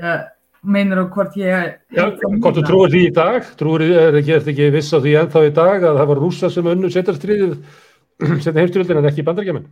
[0.00, 0.14] ja,
[0.64, 3.84] Meinar þú hvort ég Já, hvort þú trúir því í dag, trúir,
[4.20, 6.90] ekki, er ekki viss á því ennþá í dag að það var rússar sem önnu
[6.92, 7.16] seti
[8.24, 9.66] heimstyrjutuna en ekki bandaríkjaman?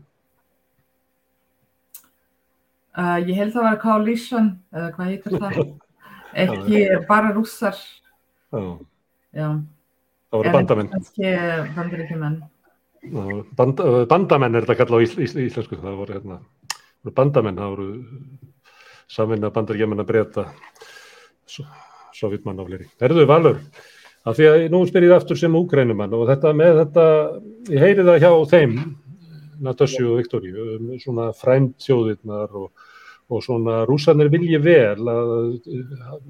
[2.92, 5.60] Uh, ég held það var coalition, eða hvað heitir það,
[6.44, 7.78] ekki bara rússar,
[8.52, 8.64] Já,
[9.32, 9.46] já.
[10.28, 10.90] það voru En bandamenn.
[10.92, 11.30] Kannski
[11.76, 12.34] bandaríkjumenn.
[13.02, 16.36] Já, Band, eh, bandamenn er þetta kallað á ís, ís, íslensku, það voru, hérna,
[17.02, 17.88] voru bandamenn, það voru
[19.10, 20.44] samvinna bandaríkjaman að breyta
[22.12, 22.86] sovjetmann á fleiri.
[23.02, 23.58] Erðu Valur,
[24.28, 27.06] af því að nú spyr ég aftur sem úgrænumann og þetta með þetta,
[27.72, 28.76] ég heyri það hjá þeim,
[29.62, 32.70] Natasju og Viktoríu, um svona frændþjóðirnar og,
[33.32, 35.32] og svona rúsanir vilji vel að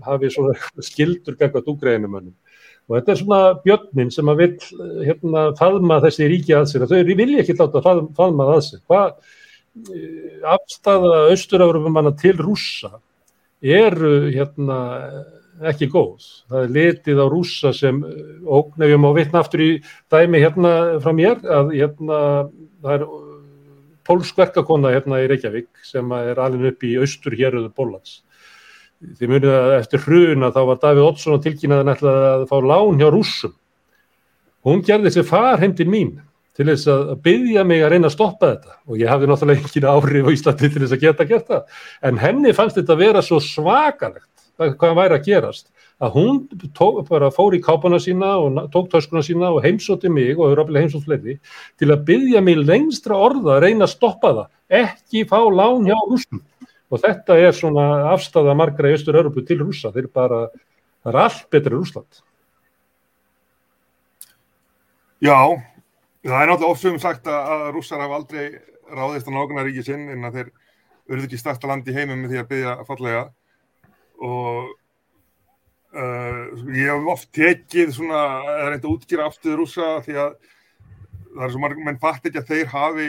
[0.07, 0.57] hafi svona
[0.89, 2.35] skildur gagvað úgrænumannum.
[2.91, 4.55] Og þetta er svona björnin sem að vil
[5.07, 8.83] hérna faðma þessi ríki að sér, að þau vilja ekki láta faðma, faðma að sér.
[8.91, 9.12] Hvað
[9.95, 12.97] eh, afstæða austurafrumanna til rússa
[13.62, 14.80] eru hérna
[15.73, 16.25] ekki góð.
[16.51, 18.01] Það er litið á rússa sem
[18.47, 19.71] ógn, ef ég má vitna aftur í
[20.13, 20.73] dæmi hérna
[21.03, 22.19] frá mér, að hérna
[22.83, 23.07] það er
[24.09, 28.21] pólsk verkakona hérna í Reykjavík sem er alveg upp í austur héröðu Bólans.
[29.19, 33.09] Þið munið að eftir hruna þá var Davíð Oddsson að tilkynna að fá lán hjá
[33.11, 33.55] rússum.
[34.63, 36.21] Hún gerði þessi far heim til mín
[36.57, 39.87] til þess að byggja mig að reyna að stoppa þetta og ég hafði náttúrulega engin
[39.89, 41.63] áhrif á Íslandi til þess að geta gert það.
[42.05, 45.69] En henni fannst þetta að vera svo svakalegt hvað væri að gerast?
[46.03, 46.39] Að hún
[46.75, 50.65] tók, bara fór í kápana sína og tók töskuna sína og heimsótti mig og hefur
[50.65, 51.37] alveg heimsótt fleiri
[51.79, 54.49] til að byggja mig lengstra orða að reyna að stoppa það,
[54.83, 56.43] ekki fá lán hjá rússum.
[56.93, 60.43] Og þetta er svona afstæða margra í Östur-Európu til rússa, þeir bara,
[61.05, 62.21] það er allt betri rússland.
[65.23, 65.39] Já,
[66.27, 68.59] það er náttúrulega ofsögum sagt að, rússar hafa aldrei
[68.93, 70.51] ráðist á nákvæmnaríki sinn en að þeir
[71.07, 73.23] verður ekki starta land í heimum með því að byggja fallega
[74.23, 74.70] og
[75.93, 80.31] Uh, ég hef oft tekið svona, eða reynda að útskýra aftur rúsa því að
[81.35, 83.09] það er svo margum menn fatt ekki að þeir hafi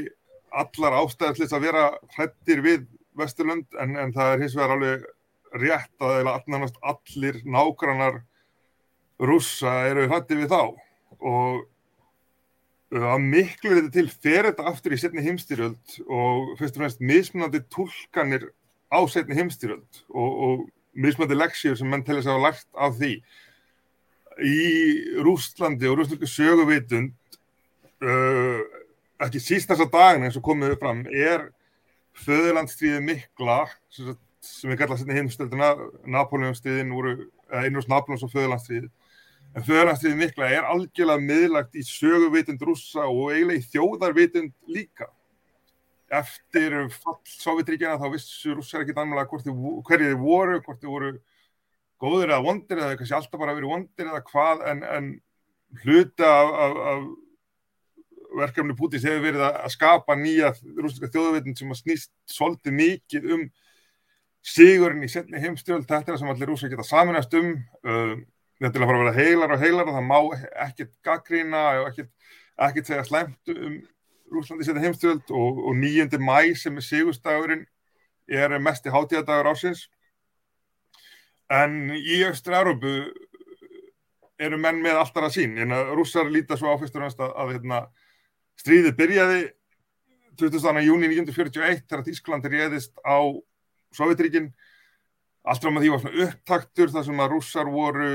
[0.64, 1.86] allar þess að vera
[2.18, 2.84] hrættir við
[3.16, 5.08] Vesturlund en, en það er hins vegar alveg
[5.64, 8.20] rétt að allir, allir nákvæmnar
[9.32, 10.76] rúsa eru hrættir við þá.
[11.24, 16.84] Og uh, að miklu þetta til fer þetta aftur í setni heimstyrjöld og fyrst og
[16.84, 18.50] fremst mismunandi tólkanir
[18.92, 23.14] á setni heimstyrjöld og, og mismöndi leksíur sem menn þess að hafa lært af því.
[24.44, 24.60] Í
[25.26, 27.14] Rústlandi og rústlandi söguvitund
[28.04, 28.62] uh,
[29.24, 31.48] ekki síst þessa daginn eins og komið fram er
[32.24, 33.64] föðurlandstríði mikla
[33.94, 34.14] sem,
[34.44, 35.72] sem við kalla setni heimstölduna
[36.16, 37.16] Napoleonstríðin voru
[37.50, 38.90] einhvers Napoleons og föðurlandstríði
[39.54, 45.10] en föðurlandstríði mikla er algjörlega miðlagt í söguvitund rússa og eiginlega í þjóðarvitund líka
[46.12, 51.12] eftir fall Sovjetríkjana þá vissu rússar ekkit annarlega hverju þið voru, hvort þið voru
[52.04, 55.12] góður eða vondir eða kannski alltaf bara verið vondir eða hvað en, en
[55.84, 57.06] hluta af, af, af
[58.44, 63.48] verkefni Pútins hefur verið að skapa nýja rússinska þjóðavitund sem að snýst svolítið mikið um
[64.44, 67.54] sigurinn í setni heimstjöld, þetta er sem allir rússar geta saminast um.
[67.86, 68.18] Uh,
[68.60, 70.20] þetta er að fara að vera heilar og heilar og það má
[70.66, 72.12] ekkert gaggrína og ekkert,
[72.68, 73.80] ekkert segja slæmt um
[74.34, 76.10] Rúslandi setja heimstöld og, og 9.
[76.20, 77.66] mæ sem er sigurstagurinn
[78.28, 79.88] er mest í hátíðadagur ásins
[81.54, 82.94] en í Östra-Európu
[84.44, 87.82] eru menn með alltaf að sín, en rússar líta svo áfyrstur að, að hérna,
[88.60, 89.42] stríðið byrjaði
[90.40, 90.82] 20.
[90.88, 93.22] júni 1941 þegar Þískland réðist á
[93.94, 94.50] Sovjetríkin
[95.44, 98.10] allt fram að því var svona upptaktur þar sem að rússar voru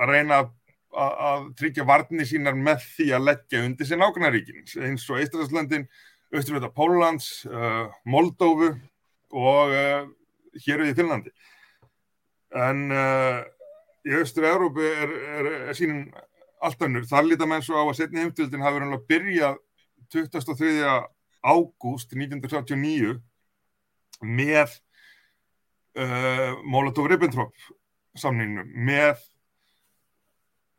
[0.00, 0.50] að reyna að,
[0.94, 5.86] að tryggja varnir sínar með því að leggja undir sér nákvæmnaríkin eins og Eistræðslöndin,
[6.34, 8.72] Östurvita Pólans, uh, Moldófu
[9.34, 10.06] og uh,
[10.64, 11.34] hér við í Finnlandi.
[12.54, 13.42] En uh,
[14.06, 16.08] í Östur-Európu er, er, er sínin
[16.64, 17.06] allt önnur.
[17.10, 19.52] Þar lítar menn svo á að setni heimtöldin hafi verið að byrja
[20.14, 20.88] 23.
[21.44, 23.18] ágúst 1979
[24.24, 24.80] með
[26.64, 27.52] Molotov-Ribbentrop
[28.18, 29.20] samningnum með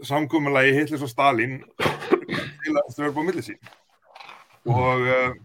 [0.04, 3.60] samkúmulagi Hitlers og Stalin til að þau eru búið millir sín.
[4.66, 5.36] Og uh,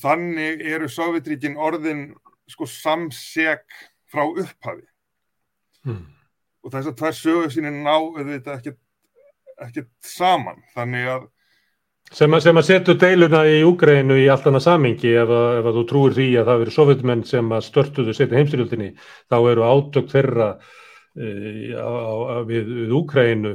[0.00, 2.10] þannig eru Sovjetríkin orðin
[2.50, 3.64] sko samseg
[4.10, 4.86] frá upphafi.
[5.80, 6.04] Mm.
[6.60, 10.58] og þess að tvær sögur sínir ná þetta ekkert, saman.
[10.74, 11.28] Þannig að
[12.10, 15.66] Sem að, sem að setur deiluna í Úgrænu í allt annað samingi ef, að, ef
[15.70, 18.88] að þú trúir því að það verið sovjetmenn sem að störtuðu setja heimstyrjöldinni
[19.30, 20.48] þá eru átök þeirra
[21.20, 23.54] á, á, við, við Úgrænu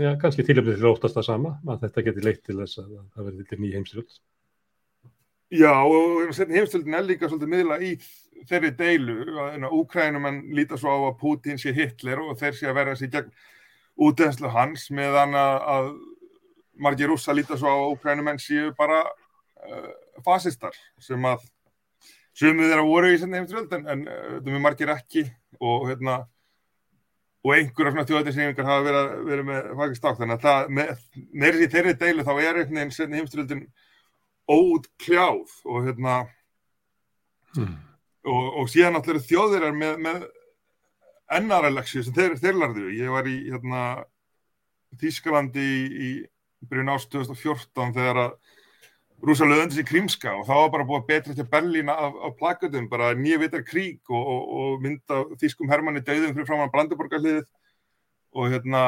[0.00, 2.94] já, kannski tilöfnið til að óttast það sama að þetta geti leitt til þess að
[3.14, 4.20] það verði til nýja heimstyrjöld.
[5.54, 7.92] Já, og heimstöldin er líka svolítið miðla í
[8.48, 12.78] þeirri deilu að Úkrænumenn líta svo á að Putin sé Hitler og þeir sé að
[12.80, 13.30] verða sér gegn
[14.04, 15.92] útenslu hans meðan að,
[16.74, 19.90] margir rússa líta svo á að Úkrænumenn séu bara uh,
[20.26, 21.44] fasistar sem að
[22.34, 24.06] sumið þeirra voru í setni heimstöld en,
[24.42, 25.28] með margir ekki
[25.62, 26.24] og hérna
[27.44, 31.02] og einhverja svona þjóðættisnýfingar hafa verið, verið með fakist átt þannig að það, með,
[31.42, 33.66] með þeirri deilu þá er einhvern veginn setni heimstöldin
[34.54, 36.22] óutkljáð og hérna
[37.54, 37.74] Mm.
[38.26, 40.24] og, og síðan allir þjóðir er með, með
[41.38, 42.88] ennara leksju sem þeir, þeir lærðu.
[42.98, 43.84] Ég var í hérna,
[44.98, 48.34] Þískalandi í, í byrjun ást 2014 þegar að
[49.24, 52.88] rúsa löðandi sér krímska og þá var bara búið betra til Berlín af, af plakatum,
[52.90, 57.44] bara nýja vitar krík og, og, og mynda Þískum Hermanni döðum fyrir framann Brandenburgarliðið
[58.34, 58.82] og hérna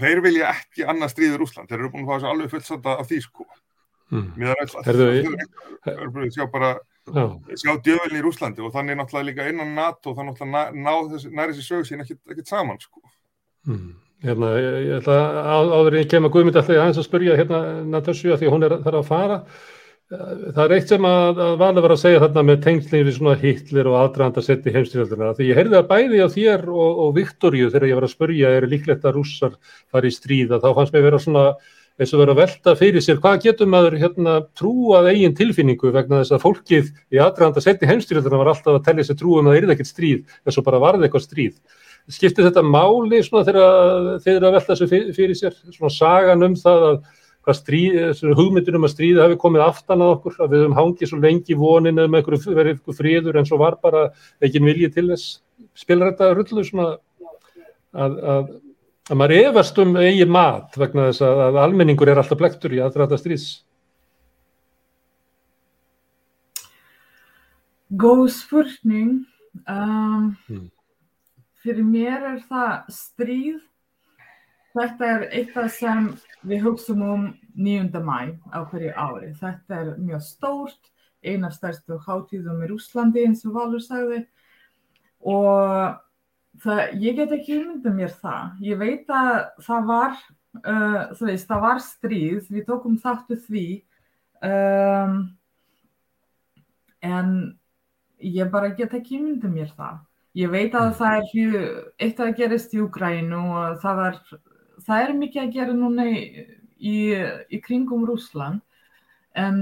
[0.00, 3.14] þeir vilja ekki annað stríður Úsland, þeir eru búin að fá þessu alveg fullsata af
[3.22, 3.46] sko.
[4.12, 4.26] Mm.
[4.36, 5.06] Mér er Herðu,
[5.84, 7.24] alltaf, sjá bara Já.
[7.60, 11.32] sjá djövelin í Rúslandi og þannig náttúrulega líka innan NATO þannig náttúrulega ná, ná þessi,
[11.36, 13.02] næri þessi sög sín ekkert, saman sko.
[13.68, 13.90] Mm.
[14.24, 15.20] Hérna, ég, ég ætla
[15.52, 17.60] að áður ég kem að Guðmynd alltaf aðeins að spyrja hérna
[17.92, 19.38] Natasju að því hún er þar að fara.
[20.14, 23.36] Það er eitt sem að, að valið var að segja þarna með tengslinn við svona
[23.40, 27.70] Hitler og aðdraðanda seti heimstyrjaldina því ég heyrði að bæði á þér og, og Viktoríu
[27.72, 29.56] þegar ég var að spyrja er líklegt að rússar
[29.92, 31.46] fari í stríða þá fannst mér vera svona
[31.94, 36.20] eins og vera að velta fyrir sér hvað getur maður hérna trúað eigin tilfinningu vegna
[36.20, 39.60] þess að fólkið í aðdraðanda seti heimstyrjaldina var alltaf að tellja sér trúum að það
[39.62, 41.56] er ekkert stríð þess að bara varði eitthvað stríð
[42.12, 45.54] skiptir þetta máli svona þegar þeir eru að velta þessu fyrir sér?
[45.72, 46.98] Svona sagan um það að
[47.44, 47.96] hvað stríð,
[48.38, 51.98] hugmyndunum að stríða hafi komið aftan að okkur, að við höfum hangið svo lengi vonin
[51.98, 54.04] eða með einhverju verið einhverju friður en svo var bara
[54.44, 55.26] ekki viljið til þess.
[55.76, 56.86] Spilar þetta rullu svona
[57.92, 58.48] að, að,
[59.10, 62.80] að maður efast um eigin mat vegna þess að, að almenningur er alltaf blektur í
[62.84, 63.48] aðræða stríðs?
[67.94, 69.20] Góð spurning.
[69.70, 70.70] Um, Mm.
[71.64, 73.62] Fyrir mér er það stríð.
[74.74, 76.06] Þetta er eitthvað sem
[76.42, 78.00] við hugsaum um 9.
[78.04, 79.30] mæ á hverju ári.
[79.38, 80.90] Þetta er mjög stórt
[81.24, 84.24] eina stærstu hátíðum í Rúslandi eins og Valur sagði.
[85.24, 85.94] Og
[86.60, 88.58] það, ég get ekki ummyndað mér það.
[88.66, 92.50] Ég veit að það var uh, veist, það var stríð.
[92.50, 93.66] Við tókum þáttu því.
[94.44, 95.20] Um,
[97.00, 97.30] en
[98.20, 100.02] ég bara get ekki ummyndað mér það
[100.34, 101.56] ég veit að það er hér,
[102.02, 104.20] eitt að gerist í Ukrænu og það er,
[104.86, 106.22] það er mikið að gera núna í,
[106.78, 106.96] í,
[107.54, 108.62] í kringum Rúsland
[109.38, 109.60] en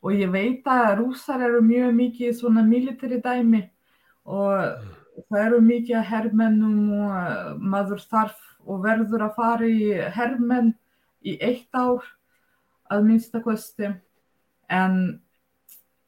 [0.00, 3.66] og ég veit að rússar eru mjög mikið svona military dæmi
[4.24, 4.86] og
[5.28, 10.72] það eru mikið að hermennum og maður þarf og verður að fara í hermenn
[11.20, 12.06] í eitt ár
[12.90, 13.90] að minnstakosti
[14.70, 14.96] en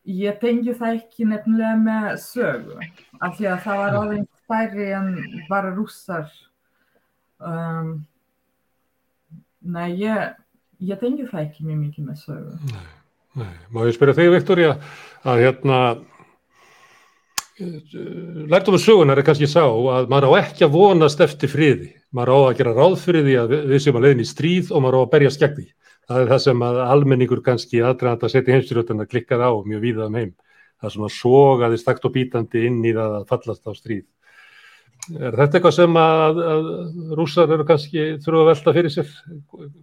[0.08, 2.78] ég tengi það ekki nefnilega með sögu
[3.22, 5.12] af því að það var aðeins stærri en
[5.50, 6.30] bara rússar.
[7.42, 8.02] Um,
[9.62, 10.34] nei ég,
[10.82, 12.56] ég tengi það ekki mjög mikið með sögu.
[13.38, 14.72] Nei, má ég spyrja þig Viktoria
[15.24, 15.78] að hérna
[17.62, 22.32] lærtum við sögunar er kannski sá að maður á ekki að vonast eftir friði, maður
[22.34, 24.98] á að gera ráð fyrir því að við séum að leiðin í stríð og maður
[24.98, 25.66] á að berja skegg því.
[26.08, 30.08] Það er það sem að almenningur kannski aðdraðand að setja heimstyrjöldina klikkað á mjög víða
[30.08, 30.32] um heim.
[30.80, 34.06] Það er svona sogaði stakt og bítandi inn í það að fallast á stríð.
[35.18, 36.66] Er þetta eitthvað sem að, að
[37.18, 39.14] rússar eru kannski þurfa að velta fyrir sér?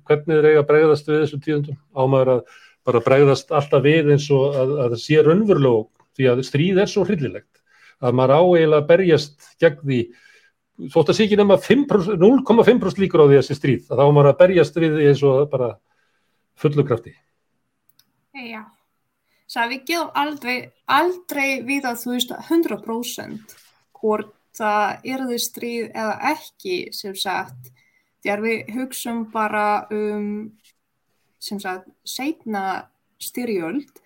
[0.08, 1.80] Hvernig er eiga að bregðast við þessum tíðundum?
[1.96, 2.44] Ámaður að
[2.88, 5.82] bara bregðast alltaf við eins og að, að það sé raunverulegu
[6.20, 7.60] því að stríð er svo hryllilegt
[8.00, 10.00] að maður á eiginlega að berjast gegn því
[10.94, 14.32] þótt að sé ekki nema 0,5% líkur á því að þessi stríð að þá maður
[14.32, 15.74] að berjast við eins og bara
[16.60, 17.16] fullu krafti.
[18.36, 18.64] Já,
[19.50, 23.56] svo við getum aldrei, aldrei við að þú veist 100%
[24.00, 27.72] hvort það yrði stríð eða ekki sem sagt
[28.24, 30.30] þegar við hugsaum bara um
[31.40, 32.90] sem sagt setna
[33.22, 34.02] styrjöld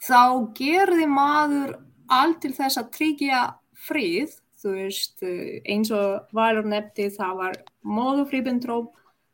[0.00, 1.74] þá gerði maður
[2.10, 3.42] allt til þess að tryggja
[3.88, 8.90] fríð þú veist eins og Valur nefndi það var móðufrýbindróp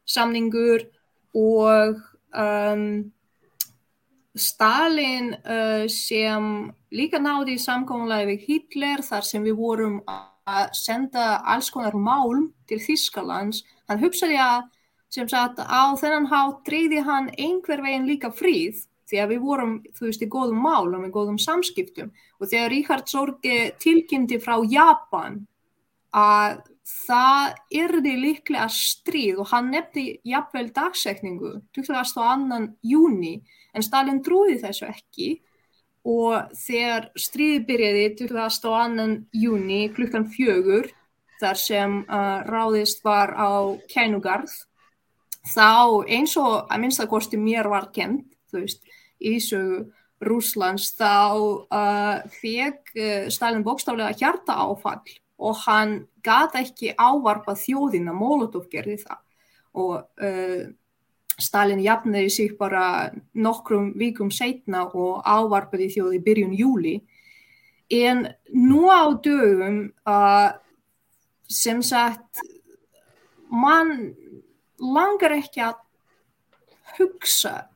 [0.07, 0.87] samningur
[1.37, 2.03] og
[2.37, 2.87] um,
[4.37, 6.49] Stalin uh, sem
[6.93, 12.79] líka náði samkómulega við Hitler þar sem við vorum að senda alls konar málm til
[12.83, 14.69] Þískalands, hann hugsaði að
[15.13, 19.75] sem sagt á þennan hátt dreyði hann einhver veginn líka fríð því að við vorum,
[19.95, 22.11] þú veist, í góðum málum, í góðum samskiptum.
[22.41, 25.45] Og þegar Ríkard Sorge tilkynnti frá Japan
[26.11, 32.61] að það yrði líklega stríð og hann nefndi jafnvel dagsekningu 22.
[32.87, 33.41] júni
[33.75, 35.31] en Stalin trúði þessu ekki
[36.07, 39.09] og þegar stríði byrjaði 22.
[39.35, 40.93] júni klukkan fjögur
[41.41, 44.55] þar sem uh, ráðist var á kænugarð
[45.47, 48.87] þá eins og að minnstakosti mér var kent þú veist,
[49.19, 49.87] í sögu
[50.23, 55.03] Rúslands þá uh, feg uh, Stalin bókstaflega hjarta áfall
[55.39, 59.23] og hann gata ekki ávarpa þjóðina, Molotov gerði það.
[59.77, 60.67] Og uh,
[61.37, 66.95] Stalin jafniði sig bara nokkrum vikum setna og ávarpaði þjóði byrjun júli
[67.93, 68.25] en
[68.57, 70.57] nú á dögum uh,
[71.47, 72.41] sem sagt
[73.53, 74.15] mann
[74.81, 75.77] langar ekki að
[76.97, 77.69] hugsa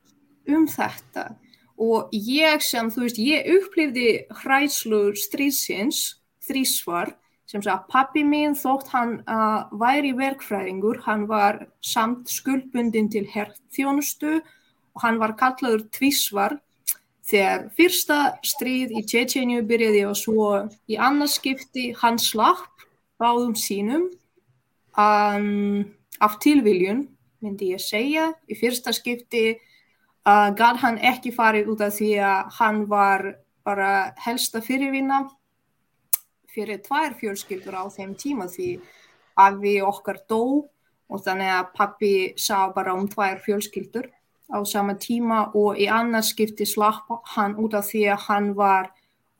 [0.49, 1.35] um þetta.
[1.81, 4.09] Og ég sem þú veist ég upplifði
[4.41, 6.01] hræðslu stríðsins
[6.45, 7.15] þrísvar
[7.51, 14.37] sem sagt pappi mín þótt hann uh, væri verkfræðingur, hann var samt skuldbundin til herrþjónustu
[14.39, 16.55] og hann var kallaður tvísvar.
[17.27, 20.47] Þegar fyrsta stríð í Tjetjenju byrjaði og svo
[20.91, 22.85] í annarskipti hann slapp
[23.21, 24.07] báðum sínum
[24.99, 25.83] um,
[26.23, 27.05] af tilviljun
[27.41, 32.57] myndi ég segja, í fyrsta skipti uh, gæt hann ekki farið út af því að
[32.59, 33.27] hann var
[33.67, 33.91] bara
[34.23, 35.25] helsta fyrirvinna
[36.51, 38.69] fyrir tvær fjölskyldur á þeim tíma því
[39.61, 40.67] við okkar dó
[41.11, 44.09] og þannig að pappi sá bara um tvær fjölskyldur
[44.51, 48.91] á sama tíma og í annars skipti slapp hann út af því að hann var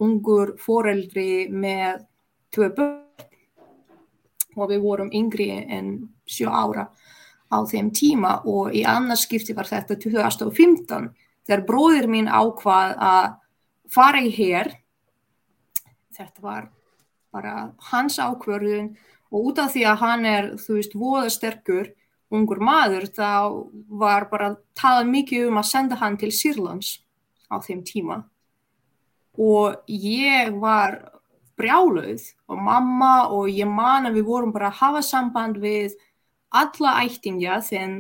[0.02, 2.06] ungur foreldri með
[2.52, 5.94] tvö börn og við vorum yngri en
[6.28, 6.88] sjö ára
[7.52, 11.12] á þeim tíma og í annars skipti var þetta 2015
[11.48, 13.32] þegar bróðir mín ákvað að
[13.92, 14.72] fara í hér
[16.16, 16.70] þetta var
[17.32, 18.92] bara hans ákvörðun
[19.32, 21.92] og út af því að hann er, þú veist, voða sterkur
[22.32, 23.32] ungur maður, þá
[23.88, 27.00] var bara talað mikið um að senda hann til Sýrlands
[27.52, 28.22] á þeim tíma.
[29.40, 31.00] Og ég var
[31.60, 35.96] brjálauð og mamma og ég man að við vorum bara að hafa samband við
[36.52, 37.98] alla ættingja þegar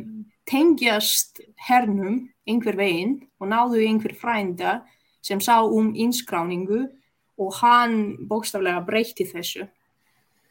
[0.50, 4.82] tengjast hernum einhver veginn og náðu einhver frænda
[5.24, 6.88] sem sá um innskráningu
[7.40, 7.96] og hann
[8.28, 9.68] bókstaflega breytti þessu.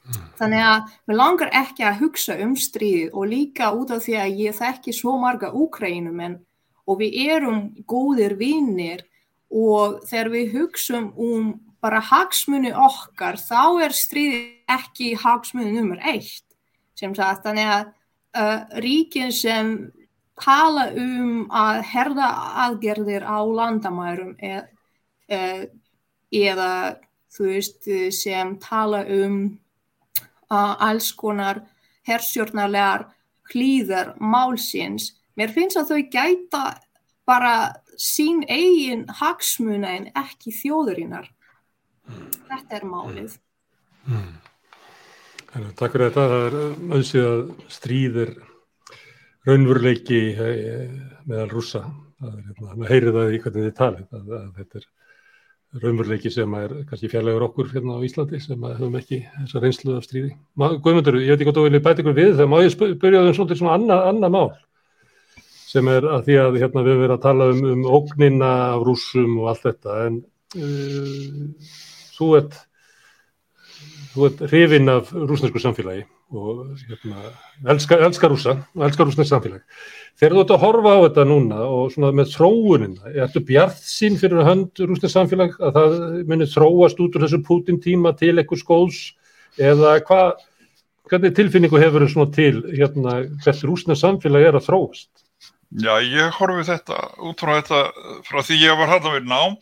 [0.07, 0.20] Mm.
[0.39, 4.41] Þannig að mér langar ekki að hugsa um stríðið og líka út af því að
[4.47, 6.39] ég þekki svo marga úkrænumenn
[6.89, 9.05] og við erum góðir vinnir
[9.51, 11.51] og þegar við hugsaum um
[11.81, 16.45] bara hagsmunni okkar þá er stríðið ekki hagsmunni nummer eitt
[16.99, 17.87] sem sagt þannig að
[18.37, 19.72] uh, ríkin sem
[20.41, 22.28] tala um að herða
[22.66, 24.68] aðgerðir á landamærum er,
[25.28, 25.68] er
[26.31, 26.99] eða
[27.31, 29.43] þú veist sem tala um
[30.51, 31.62] uh, alls konar
[32.09, 33.09] hersjórnarlegar
[33.51, 35.14] hlýðar málsins.
[35.39, 36.64] Mér finnst að þau gæta
[37.28, 37.55] bara
[38.01, 41.28] sín eigin hagsmuna en ekki þjóðurinnar.
[42.51, 43.35] Þetta er málið.
[44.07, 44.14] Mm.
[44.16, 44.31] Mm.
[45.78, 46.26] Takk fyrir þetta.
[46.31, 46.57] Það er
[46.99, 47.43] öðsið að
[47.74, 48.33] stríðir
[49.49, 50.95] raunveruleiki eh,
[51.26, 51.85] meðal rúsa.
[52.20, 54.09] Það er, hérna, maður heyrir það í hvernig þið talið.
[54.18, 54.89] Að, að þetta er
[55.79, 60.07] raunveruleiki sem er kannski fjarlægur okkur hérna á Íslandi sem hefum ekki þessa reynslu af
[60.09, 60.33] stríði.
[60.59, 63.37] Guðmundur, ég veit ekki hvort þú viljið bæta ykkur við þegar má ég byrja um
[63.37, 64.51] svolítið svona annað anna mál
[65.71, 69.37] sem er að því að hérna, við verðum að tala um, um ógnina af rúsum
[69.39, 70.16] og allt þetta en
[70.59, 71.77] uh,
[72.16, 72.59] þú ert
[74.27, 77.31] ert hrifinn af rúsnesku samfélagi og hérna,
[77.72, 79.62] elskar, elskar rúsa og elskar rúsnesk samfélag.
[80.20, 84.18] Þegar þú ert að horfa á þetta núna og svona með þróunina, ertu bjart sín
[84.20, 85.97] fyrir hönd rúsnesk samfélag að það
[86.31, 89.01] munir þróast út úr þessu Putin tíma til eitthvað skóðs
[89.59, 90.45] eða hvað,
[91.11, 95.11] hvernig tilfinningu hefur þau svona til hérna hvert rúsnesk samfélag er að þróast?
[95.70, 97.85] Já, ég horfi þetta út frá þetta
[98.26, 99.53] frá því ég var hægt að vera nám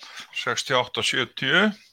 [0.41, 1.88] 68-70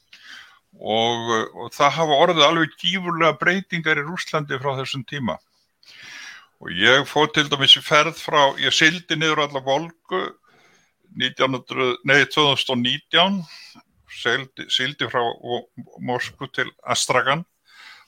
[0.80, 5.38] og, og það hafa orðið alveg gífurlega breytingar í Rúslandi frá þessum tíma.
[6.60, 10.22] Og ég fóð til dæmis í ferð frá, ég sildi niður allar volgu
[11.16, 13.42] 1900, nei, 2019
[14.16, 15.22] sildi, sildi frá
[16.04, 17.44] Moskú til Astragan.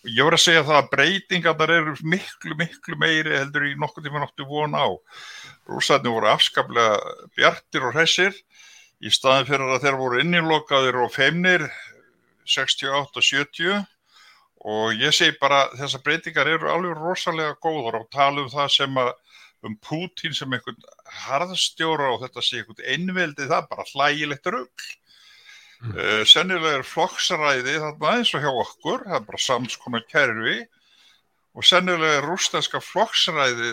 [0.05, 4.05] Og ég voru að segja það að breytingarnar eru miklu, miklu meiri heldur í nokkur
[4.05, 4.87] tíma náttu von á.
[5.69, 6.97] Rúslandi voru afskaplega
[7.37, 8.37] bjartir og hressir
[9.03, 11.67] í staðin fyrir að þeir voru innilokaðir og feimnir
[12.49, 13.87] 68 og 70
[14.69, 19.03] og ég segi bara þessar breytingar eru alveg rosalega góður og tala um það sem
[19.03, 19.13] að
[19.67, 20.79] um Putin sem einhvern
[21.25, 24.89] harðstjóra og þetta sé einhvern einveldi það bara hlægilegt rögl
[25.83, 25.95] mm.
[25.95, 30.59] uh, sennilega er flokksræði þarna eins og hjá okkur það er bara samskonar kerfi.
[31.59, 33.73] Og sennilega er rúsneska flokksræði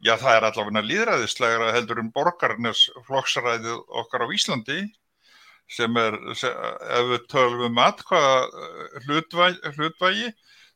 [0.00, 4.80] já það er allavega líðræðislega heldur um borgarnes flokksræði okkar á Íslandi
[5.70, 10.28] sem er, ef við tölum um atkvaða eh, hlutvægi, hlutvægi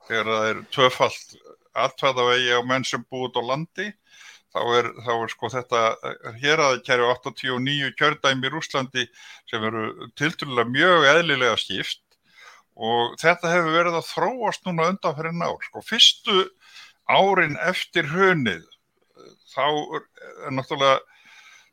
[0.09, 1.37] þegar það er töfalt
[1.85, 3.91] atkvaðavegi á menn sem búið á landi
[4.55, 5.81] þá er, þá er sko þetta
[6.39, 9.07] hér að kæri 89 kjördæmi í Rúslandi
[9.51, 12.05] sem eru tilturlega mjög eðlilega skipt
[12.75, 15.59] og þetta hefur verið að þróast núna undan fyrir nár.
[15.63, 16.47] Sko fyrstu
[17.11, 18.65] árin eftir hönið
[19.55, 21.03] þá er náttúrulega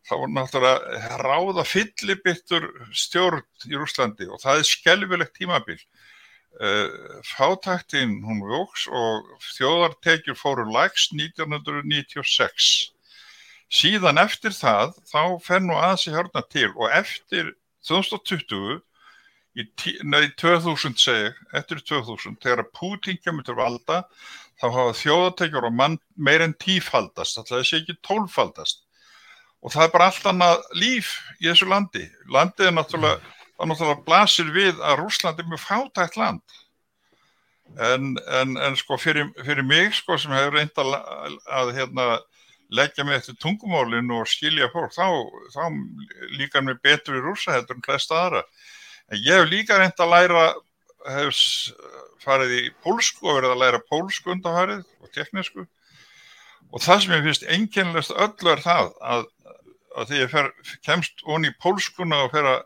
[0.08, 5.78] þá er náttúrulega ráða fyllibittur stjórn í Rúslandi og það er skelvilegt tímabil.
[6.60, 12.91] Eh, Fátaktinn hún vóks og þjóðartekjur fóru læks 1996.
[13.72, 17.54] Síðan eftir það þá fer nú aðeins í hörna til og eftir
[17.88, 18.82] 2020
[19.56, 24.04] í tí, nei, 2000 segi, eftir 2000 þegar Putin kemur til valda
[24.60, 28.84] þá hafa þjóðartekjur og mann meir en tífaldast, alltaf þessi ekki tólfaldast
[29.62, 32.07] og það er bara allt annað líf í þessu landi.
[32.34, 36.57] Landið er náttúrulega, það náttúrulega blasir við að Rúsland er mjög fátækt land.
[37.80, 40.95] En, en, en sko fyrir, fyrir mig sko sem hefur reynd að,
[41.62, 42.07] að hérna,
[42.72, 45.07] leggja mig eftir tungumálinu og skilja fólk, þá,
[45.53, 45.64] þá
[46.39, 48.43] líkar mér betur í rúsa hefur en flest aðra.
[49.12, 50.45] En ég hef líka reynd að læra,
[51.12, 51.43] hef
[52.22, 55.66] farið í pólsku og verið að læra pólsku undanfarið og teknísku.
[56.72, 59.26] Og það sem ég finnst enginlegast öllu er það að
[59.97, 60.45] að því ég fer,
[60.88, 62.61] kemst onni í pólskuna og fer að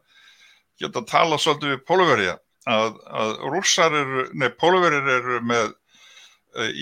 [0.81, 2.35] geta að tala svolítið við pólverja
[2.69, 5.73] að, að rússar eru, nei pólverjar eru með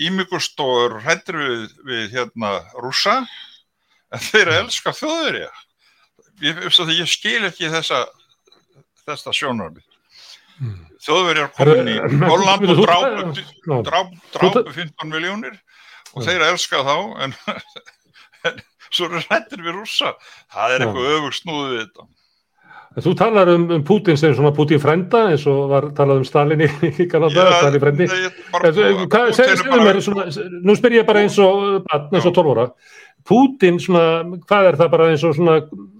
[0.06, 2.52] ímygust og eru hrættir við, við hérna
[2.82, 5.48] rússa en þeir eru elska þjóðverja.
[6.44, 8.04] Ég, ég skil ekki þessa
[9.04, 9.82] þessa sjónarmi
[10.58, 10.78] hmm.
[11.04, 15.58] þjóðverjar komin í Holland og drápu 15 miljónir
[16.14, 16.96] og þeir elska þá
[17.26, 17.36] en,
[18.50, 18.60] en
[18.90, 20.14] svo eru hrættir við rúsa
[20.52, 22.10] það er eitthvað öfug snúðið við þetta.
[22.94, 26.62] Þú talar um, um Putin sem svona Putin frenda eins og var talað um Stalin
[26.62, 28.06] í, ja, Stalin frendi.
[30.62, 32.68] Nú spyr ég bara eins og eins og 12 óra
[33.24, 35.54] Putin, svona, hvað er það bara eins og svona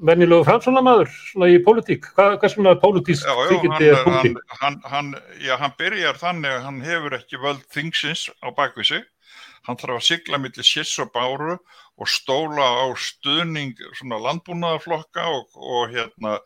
[0.05, 4.37] vennilegu framsónamaður svona í pólitík, hvað, hvað svona pólitísk þykindi er Putin?
[4.61, 5.11] Hann, hann,
[5.41, 9.01] já, hann byrjar þannig að hann hefur ekki völd þingsins á bakvísi
[9.67, 15.95] hann þarf að sigla millir sérs og báru og stóla á stuðning landbúnaðarflokka og, og
[15.95, 16.39] hérna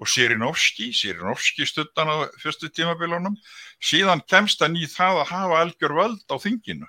[0.00, 3.36] og Sirinovski, Sirinovski stuttan á fyrstu tímabilunum,
[3.84, 6.88] síðan kemst hann í það að hafa algjör völd á þinginu.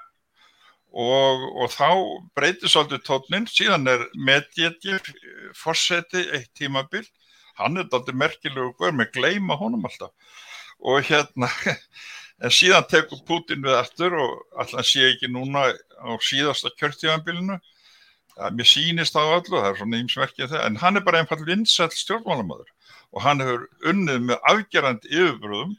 [0.91, 1.89] Og, og þá
[2.35, 5.11] breytir svolítið tónin, síðan er Medvedev
[5.55, 7.03] fórseti eitt tímabil,
[7.59, 10.15] hann er alltaf merkilegu guður með gleima honum alltaf.
[10.79, 11.51] Og hérna
[12.41, 15.69] en síðan tekur Putin við aftur og alltaf sé ekki núna
[16.01, 17.59] á síðasta kjörtíðanbílinu
[18.55, 21.91] mér sýnist á öllu, það er svona ímsverkið það, en hann er bara einfall vinsall
[21.93, 22.71] stjórnmálamöður
[23.11, 25.75] og hann hefur unnið með afgerandi yfirbröðum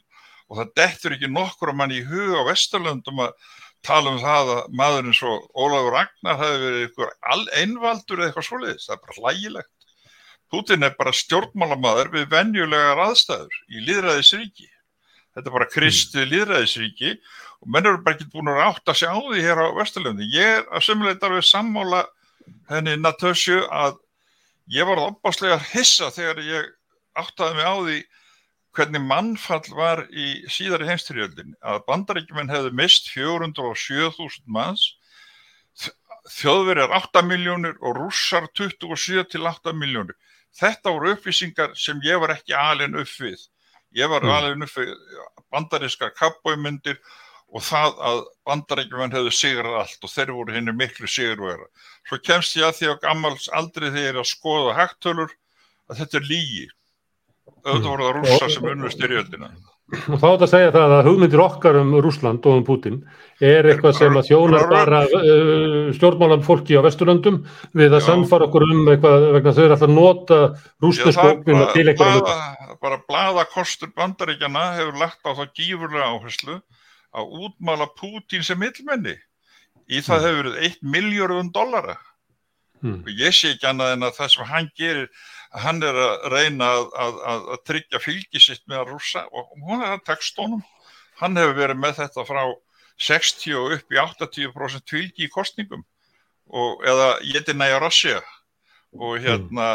[0.47, 3.33] og það dettur ekki nokkur að mann í huga á Vesturlöndum að
[3.83, 8.85] tala um það að maðurinn svo Ólafur Ragnar hefur verið eitthvað einvaldur eða eitthvað svoleiðis,
[8.87, 9.87] það er bara hlægilegt.
[10.53, 14.69] Putin er bara stjórnmálamöður við venjulegar aðstæður í liðræðisríki
[15.33, 17.11] þetta er bara kristið líðræðisríki
[17.63, 20.29] og menn eru bara ekki búin að átt að sjá því hér á Vesturlöndi.
[20.33, 22.01] Ég er að sömuleita við sammála
[22.71, 23.99] henni Natasju að
[24.73, 26.73] ég var opbáslega hissa þegar ég
[27.19, 28.01] áttaði mig á því
[28.73, 34.87] hvernig mannfall var í síðari heimstyrjöldin að bandaríkjumenn hefðu mist 407.000 manns
[36.31, 40.15] þjóðverjar 8 miljónir og rússar 27 til 8 miljónir.
[40.53, 43.41] Þetta voru upplýsingar sem ég var ekki alin upp við.
[43.95, 44.29] Ég var Mm.
[44.29, 44.93] alin upp við
[45.53, 46.97] bandarískar kappbóimyndir
[47.53, 51.67] og það að bandaríkjumenn hefðu sigrað allt og þeir voru henni miklu sigurvera.
[52.09, 55.31] Svo kemst ég að því á gammals aldrei þegar ég er að skoða hægtölur
[55.89, 56.67] að þetta er lígi.
[57.65, 59.51] Auðvitað voru það rússar sem unnu styrjöldina.
[59.93, 62.95] Og þá er þetta að segja það að hugmyndir okkar um Rússland og um Putin
[63.43, 67.41] er eitthvað sem að þjónar bara uh, stjórnmálan fólki á Vesturlöndum
[67.75, 68.05] við að Já.
[68.07, 70.39] sannfara okkur um eitthvað vegna þau eru alltaf að nota
[71.27, 72.31] ógnina til eitthvað
[72.83, 76.57] bara blaðakostur bandaríkjana hefur lagt á það gífurlega áherslu
[77.13, 79.13] að útmála Pútín sem millmenni.
[79.91, 80.25] Í það Mm.
[80.25, 81.97] hefur verið 1 miljörðum dollara.
[82.83, 82.99] Hmm.
[82.99, 85.07] Og ég sé ekki annað en að það sem hann gerir,
[85.63, 89.79] hann er að reyna að, að, að, tryggja fylgi sitt með að rússa og hún
[89.79, 90.63] er að tekst honum.
[91.21, 92.43] Hann hefur verið með þetta frá
[93.07, 95.85] 60 og upp í 80% fylgi í kostningum
[96.51, 98.19] og, eða er næja Rossja
[98.93, 99.69] og hérna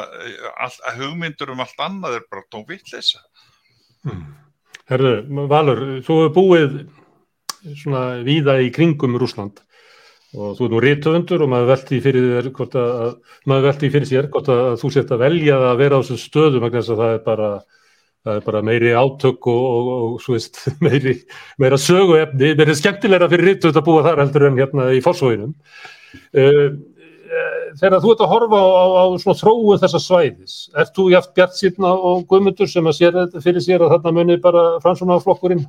[0.62, 3.24] all, hugmyndur um allt annað er bara tónvittleysa.
[4.88, 5.14] Herðu,
[5.50, 6.76] Valur, þú hefur búið
[7.80, 9.64] svona víða í kringum Rússland
[10.36, 15.12] og þú er nú rítöfundur og maður velti fyrir fyrir sér hvort að þú sért
[15.14, 17.50] að velja að vera á þessum stöðum vegna þess að það er bara
[18.28, 21.14] það er bara meiri átök og, og, og svo veist, meiri,
[21.62, 22.52] meira söguefni.
[22.58, 26.68] Meiri skemmtilegra fyrir rítöfund að búa þar heldur en hérna í fórsvóinum uh,
[27.78, 31.56] þegar þú ert að horfa á, á, á þróun þessa svæðis, ert þú játt bjart
[31.56, 35.64] sýrna og guðmundur sem að sér fyrir sér að þarna muni bara framsvonarflokkurinn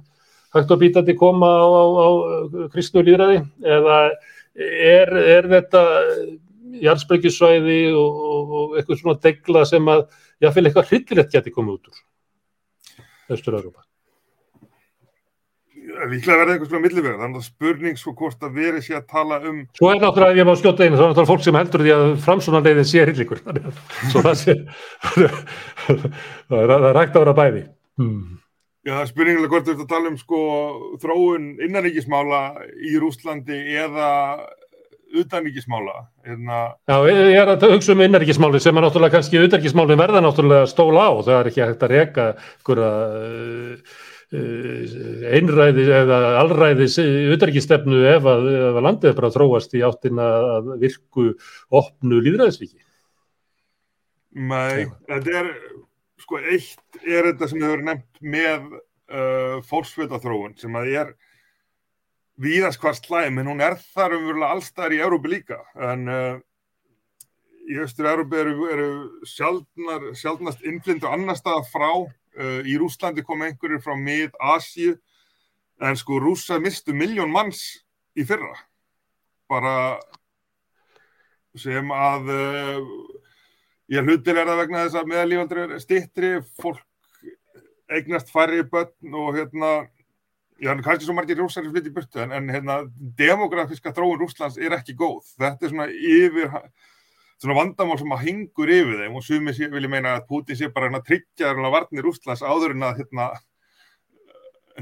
[0.55, 2.09] hægt og bítandi koma á, á, á
[2.73, 3.99] kristnu líðræði eða
[4.59, 5.83] er, er þetta
[6.79, 10.07] jarðspryggjusvæði og, og, og eitthvað svona degla sem að
[10.43, 12.01] jáfnvel eitthvað hryllilegt geti komið út úr
[13.35, 13.85] Östur-Európa
[16.09, 19.39] Líklega verði eitthvað svona millivega, þannig að spurning svo hvort að veri sé að tala
[19.49, 21.83] um Svo er náttúrulega, ef ég má skjóta einu, þá er náttúrulega fólk sem heldur
[21.83, 23.41] því að framsvonarleiðin sé hryllingur.
[24.11, 24.55] Svo það sé
[26.49, 27.63] það er, það er hægt að vera bæði.
[27.99, 28.37] Hmm.
[28.89, 30.37] Já, það er spurningilega hvort þú ert að tala um sko
[31.03, 32.39] þróun innaríkismála
[32.89, 34.07] í Rústlandi eða
[35.19, 35.95] utanríkismála.
[36.25, 40.69] Hérna, Já, ég er að hugsa um innarikismáli sem er náttúrulega kannski utanríkismáli verða náttúrulega
[40.69, 43.95] stóla á það er ekki hægt að reka einhverja uh,
[44.39, 44.97] uh,
[45.37, 46.97] einræði eða allræðis
[47.35, 51.27] utanríkistefnu ef að, ef að landið er bara að þróast í áttina að virku
[51.81, 52.81] opnu líðræðisvíki.
[54.49, 55.53] Nei, þetta er,
[56.29, 61.15] sko, eitt er þetta sem hefur nefnt með uh, fólksvöldaþróun sem að er
[62.39, 66.37] víðast hvar slæm, en hún er þar umverulega allstæðar í Európi líka, en uh,
[67.69, 68.89] í Östur-Európi eru, eru
[69.27, 74.99] sjaldnar, sjaldnast innflindu annar staða frá, uh, í Rúslandi kom einhverjir frá mið-Asíu,
[75.81, 77.63] en sko rúsa mistu miljón manns
[78.13, 78.53] í fyrra,
[79.49, 79.97] bara
[81.57, 82.93] sem að uh,
[83.89, 86.27] Ég hlutir er það vegna þess að meðalífaldur er stittri,
[86.61, 86.83] fólk
[87.89, 89.71] eignast færri börn og hérna,
[90.61, 92.83] já, kannski svo margir rússar sem flyttir burtu, en, en hérna,
[93.17, 95.31] demografíska þróun Rússlands er ekki góð.
[95.41, 96.53] Þetta er svona yfir,
[97.41, 100.69] svona vandamál sem að hingur yfir þeim og sumi vil ég meina að Putin sé
[100.73, 103.31] bara hérna tryggja varnir Rússlands áður en að hérna,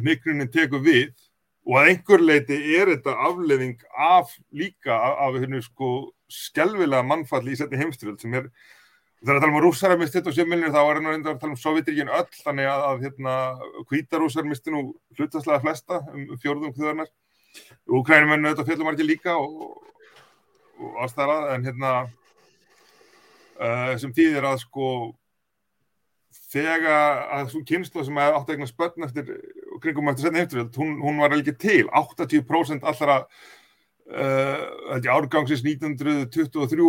[0.03, 1.13] nykrunin tekur við
[1.67, 5.93] og að einhver leiti er þetta afleðing af líka af, af hérna, sko,
[6.27, 8.51] skelvilega mannfalli í setni heimstyrjöld sem er
[9.17, 9.63] Það er að tala um að
[9.97, 13.31] misti 27 miljonir, þá er hann að tala um Sovjetríkin öll, þannig að, að hérna,
[13.89, 14.81] hvítarússar misti nú
[15.17, 17.09] hlutaslega flesta um fjórðum þjóðarnar.
[17.97, 19.81] Úkrænumönnu þetta fjallum margir líka og,
[20.77, 21.93] og aðstæðara, en hérna
[23.57, 24.87] uh, sem þýðir að sko
[26.53, 29.25] þegar að svo kynslu sem átt að egna spötn eftir
[29.81, 31.89] kringum eftir setna heimturöld, hún, hún var ekki til.
[31.89, 33.15] 80% allra
[34.13, 34.61] uh,
[35.17, 36.85] árgangsins 1923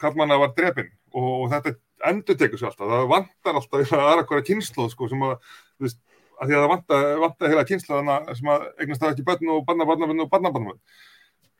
[0.00, 1.74] kallmanna var drefin og, og þetta
[2.10, 5.34] endur tekur sér alltaf, það vantar alltaf það er eitthvað kynsloð sko sem að,
[5.82, 6.00] veist,
[6.40, 9.66] að því að það vantar, vantar heila kynsloðana sem að eignast það ekki börn og
[9.68, 10.74] barna, barna, barna og barna, barna.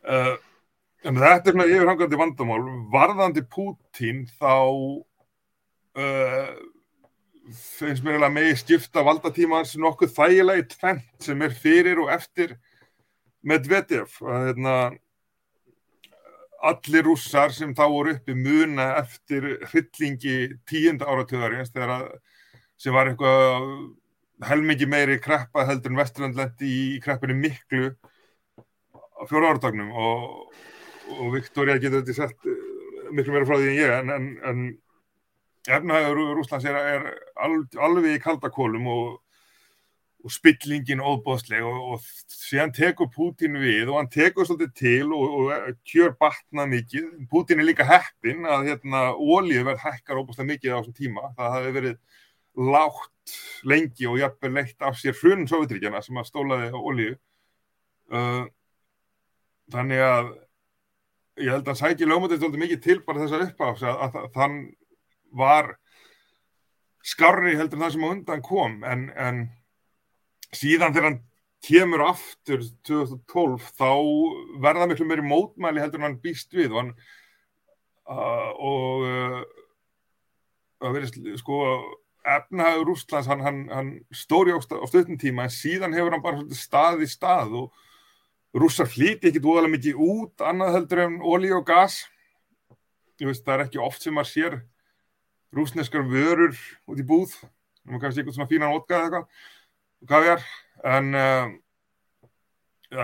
[0.00, 0.34] Uh,
[1.04, 2.60] en þetta er svona yfirhangandi vandamál.
[2.92, 4.54] Varðandi Pútín þá
[6.00, 6.50] uh,
[7.50, 12.56] finnst mér eiginlega megi skipta valdatímans nokkuð þægilega í tvent sem er fyrir og eftir
[13.44, 14.16] Medvedev.
[14.24, 14.74] Að hérna
[16.60, 20.36] allir rússar sem þá voru uppi muna eftir hryllingi
[20.68, 21.72] tíunda áratöðarins
[22.80, 23.68] sem var eitthvað
[24.48, 27.90] helmingi meiri kreppa heldur en Vesturlandlendi í kreppinu miklu
[29.28, 30.52] fjóra áratagnum og,
[31.16, 32.48] og Viktoria getur þetta sett
[33.12, 34.62] miklu meira frá því en ég en, en, en
[35.76, 39.18] efnahagur Rúslands er, er al, alveg í kaldakólum og,
[40.20, 45.36] og spillingin óbóðsleg og, og síðan tekur Pútín við og hann tekur svolítið til og,
[45.38, 47.06] og kjör batna mikið.
[47.30, 51.32] Pútín er líka heppin að hérna ólíu verð hækkar óbóðslega mikið á þessum tíma.
[51.38, 51.96] Það hafi verið
[52.70, 53.34] lágt
[53.70, 57.16] lengi og jafnveg leitt af sér hrun Sovjetríkjana sem að stólaði ólíu.
[58.10, 58.44] Uh,
[59.70, 60.32] þannig að
[61.40, 64.58] ég held að sækja lögmótið svolítið mikið til bara þessar uppáfs að, að, að þann
[65.40, 65.70] var
[67.06, 69.40] skarri heldur en það sem á undan kom en, en
[70.56, 71.20] síðan þegar hann
[71.64, 73.90] kemur aftur 2012 þá
[74.64, 76.72] verða miklu meiri mótmæli heldur en hann býst við.
[76.72, 76.94] Og hann
[78.10, 79.42] uh, og uh,
[80.80, 81.60] að verið sko
[82.30, 87.04] efnahagur Rústlands hann, hann, hann stóri á, stöðnum tíma en síðan hefur hann bara stað
[87.04, 87.86] í stað og
[88.56, 92.02] rússar flíti ekkit óðalega mikið út annað heldur en ólí og gas.
[93.20, 94.58] Veist, það er ekki oft sem maður sér
[95.54, 96.56] rúsneskar vörur
[96.88, 97.36] út í búð.
[97.88, 99.58] Og kannski eitthvað svona fínan ótgað eða eitthvað
[100.90, 101.50] en uh,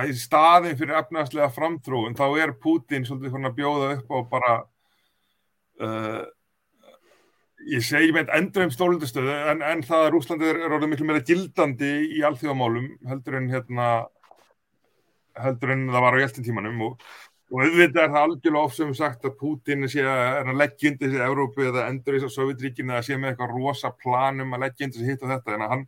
[0.07, 4.55] í staðin fyrir efnaðslega framtrúin þá er Putin svolítið svona að bjóða upp á bara
[5.84, 6.24] uh,
[7.66, 11.09] ég segi með endur um stólundastöðu en, en það að Rúslandi er, er orðið miklu
[11.09, 13.88] meira gildandi í alþjóðamálum heldur en hérna
[15.36, 17.09] heldur en það var á hjæltin tímanum og
[17.47, 21.66] og auðvitað er það algjörlega ofsum sagt að Putin sé að leggja undir þessi Európu
[21.68, 25.12] eða endur þessi á Sovjetríkinu eða sé með eitthvað rosa planum að leggja undir þessi
[25.12, 25.84] hitt og þetta en hann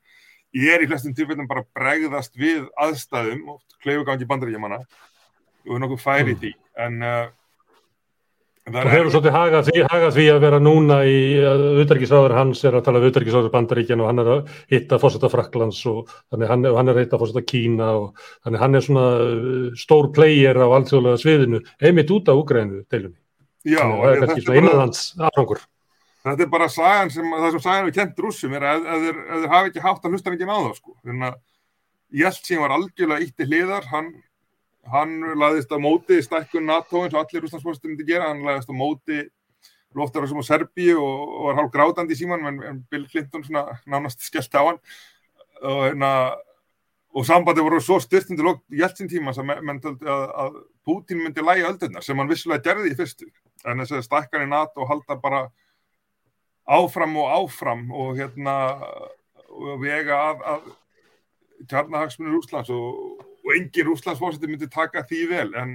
[0.55, 6.35] er í flestum tilfellum bara bregðast við aðstæðum og kleifugangi bandaríkjamanna og er nokkuð færi
[6.37, 7.27] í því en uh,
[8.69, 12.83] Það hefur svolítið hagað því, hagað því að vera núna í auðverkisráður hans er að
[12.85, 16.93] tala um auðverkisráður bandaríkjan og hann er að hitta fórsetta Fraklands og þannig hann, hann
[16.93, 21.23] er að hitta fórsetta Kína og þannig hann er svona uh, stór player á alltjóðlega
[21.23, 23.17] sviðinu einmitt út af Úgrænu deilunni.
[23.65, 25.65] Já, þannig það er kannski svona innanlands afrangur.
[26.29, 29.70] Þetta er bara sagan sem, það sem sagan við kent rússum er að þeir hafi
[29.72, 30.97] ekki hátt að hlusta ekki náða sko.
[31.05, 31.39] Þannig að
[32.18, 34.14] Jeltsin var algjörlega ítti hliðar, hann
[34.93, 38.74] hann laðist á móti stækkun NATO eins og allir rúslandsfórstum myndi gera, hann laðist á
[38.76, 39.20] móti
[39.97, 43.79] loftarásum á Serbíu og, og var hálf grátandi í síman, en, en Bill Clinton svona
[43.89, 44.81] nánast skellt á hann.
[45.59, 46.11] Og, hérna,
[47.16, 51.45] og sambandi voru svo styrt undir Jeltsin tíma sem menn töldi að, að Putin myndi
[51.45, 53.31] læja öldurnar sem hann vissulega gerði í fyrstu,
[53.64, 55.49] en þess að stækkan í NATO halda bara
[56.69, 58.59] áfram og áfram og hérna
[59.49, 60.69] og vega að, að
[61.71, 65.75] kjarnahagsmunir Úslands og og engin rúslandsfórseti myndi taka því vel en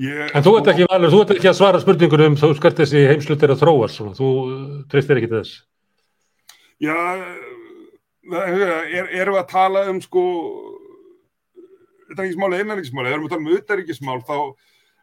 [0.00, 3.04] ég, En þú ert ekki, þú ert ekki að svara spurningunum um þú skart þessi
[3.10, 4.16] heimslutir að þróast svona.
[4.18, 4.28] þú
[4.92, 5.58] treystir ekki þess
[6.82, 6.96] Já
[8.24, 10.22] er, erum við að tala um sko
[12.14, 14.38] utanriksmáli, einanriksmáli, erum við að tala um utanriksmál þá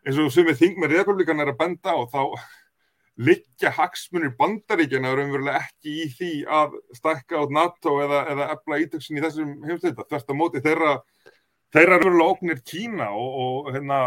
[0.01, 2.21] eins og sem við þing með republikan er að benda á þá
[3.21, 9.19] liggja hagsmunir bandaríkjana raunverulega ekki í því að stakka át NATO eða, eða ebla ítöksin
[9.19, 10.07] í þessum heimsleita.
[10.09, 10.93] Þvert á móti þeirra,
[11.75, 13.99] þeirra raunverulega óknir Kína og, og, hérna,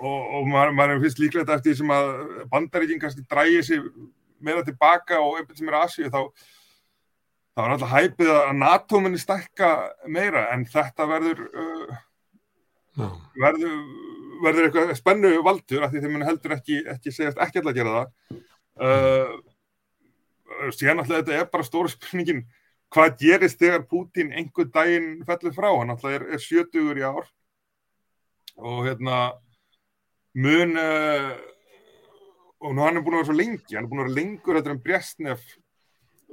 [0.00, 2.12] og, og maður, maður finnst líklegt eftir því sem að
[2.52, 3.88] bandaríkjinn kannski drægir sér
[4.44, 6.20] meira tilbaka og einhvern sem er Asíu þá
[7.54, 9.70] þá er alltaf hæpið að NATO muni stakka
[10.10, 12.00] meira en þetta verður uh,
[13.38, 13.76] verður
[14.42, 17.94] verður eitthvað spennu valdur af því þeim heldur ekki, ekki segjast ekki alltaf að gera
[17.94, 18.42] það.
[18.74, 22.44] Uh, síðan alltaf þetta er bara stóru spurningin.
[22.94, 27.26] Hvað gerist þegar Pútin einhver daginn fellur frá, hann alltaf er, er 70 í ár.
[28.60, 29.18] Og hérna
[30.38, 31.34] mun uh,
[32.64, 34.58] og nú hann er búin að vera svo lengi hann er búin að vera lengur
[34.58, 35.42] þetta um Brjastnef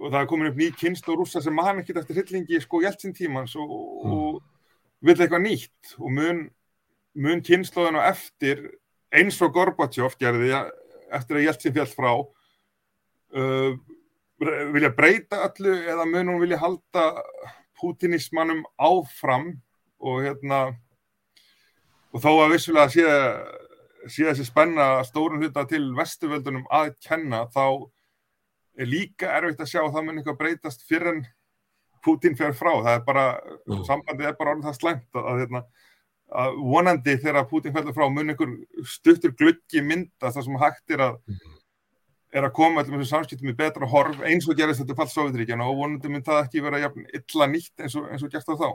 [0.02, 2.82] og það er komin upp ný kynst og rúsa sem hann ekkert eftir hillingi sko
[2.82, 4.14] hjæltsinn tímans og, mm.
[4.16, 4.40] og
[5.06, 5.94] vill eitthvað nýtt.
[6.00, 6.42] Og mun
[7.14, 8.64] mun kynnslóðin á eftir
[9.12, 10.54] eins og Gorbachev gerði
[11.12, 13.74] eftir að Jeltsin fjall frá uh,
[14.42, 17.08] vilja breyta öllu eða mun hún vilja halda
[17.82, 19.52] putinismannum áfram
[20.02, 20.62] og hérna
[22.12, 23.04] og þó að vissulega sé,
[24.08, 27.88] sé þessi spenna stórun hluta til vestuvöldunum að kenna þá
[28.80, 31.24] er líka erfitt að sjá að það mun eitthvað breytast fyrir en
[32.02, 33.26] Putin fer frá það er bara,
[33.70, 33.82] mm.
[33.86, 35.64] sambandið er bara orðin það slæmt að, að hérna
[36.32, 38.54] að vonandi þegar Putin fellur frá mun einhver
[38.88, 41.18] stuttur glöggi mynda það sem hægt er að
[42.32, 45.12] er að koma allir með þessu samskiptum í betra horf eins og gerist þetta fall
[45.12, 48.48] Sovjetríkjana og vonandi mynd það ekki vera jafn illa nýtt eins og, eins og gert
[48.48, 48.70] á þá.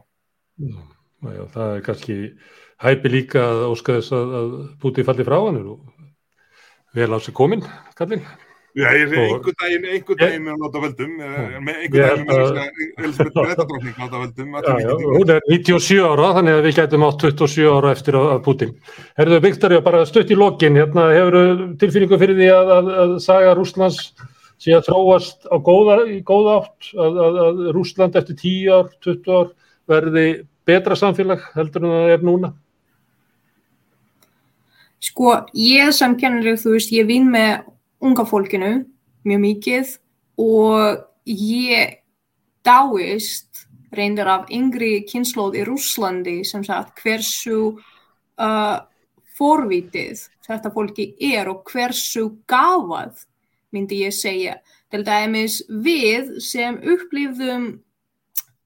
[0.67, 0.77] Já,
[1.33, 2.17] já, Það er kannski
[2.85, 5.79] hæpi líka að óska þess að, að Putin falli frá hann og
[6.97, 7.65] vel á sig komin,
[7.97, 8.25] Kallin
[8.77, 12.27] Já, ég segi Og- einhvern daginn, einhvern daginn með að láta völdum, eh, held daginn
[12.29, 14.49] með Elisabeth Bretadrottning láta völdum.
[14.53, 18.43] Já, já, hún er 97 ára, þannig að við gætum átt 27 ára eftir að
[18.45, 18.75] Putin.
[19.17, 23.55] Herðu, Viktoria, bara stutt í lokin, hérna, hefur tilfinningu fyrir því að, að, að saga
[23.57, 24.13] Rúslands
[24.61, 25.97] sé að þróast á góða,
[26.29, 29.49] góða átt, að, að, að Rúsland eftir 10 ár, 20 ár
[29.89, 30.27] verði
[30.67, 32.53] betra samfélag heldur en það er núna?
[35.01, 37.65] Sko, ég sem kennari, þú veist, ég vinn með
[38.05, 38.73] unga fólkinu
[39.27, 39.95] mjög mikið
[40.43, 42.03] og ég
[42.67, 43.67] dáist
[43.97, 48.79] reyndar af yngri kynnslóð í Rúslandi sem sagt hversu uh,
[49.37, 53.25] forvitið þetta fólki er og hversu gáfað
[53.75, 54.57] myndi ég segja.
[54.91, 57.67] Til dæmis við sem upplifðum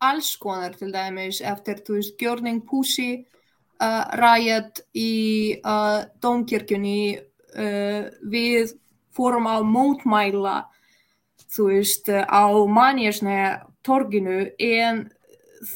[0.04, 3.24] alls konar til dæmis eftir, þú veist, Gjörning Pussy
[3.80, 8.76] uh, ræðat í uh, Dómkirkjunni uh, við
[9.14, 10.58] fórum á mótmæla
[11.50, 15.08] þú veist á manjasna torginu en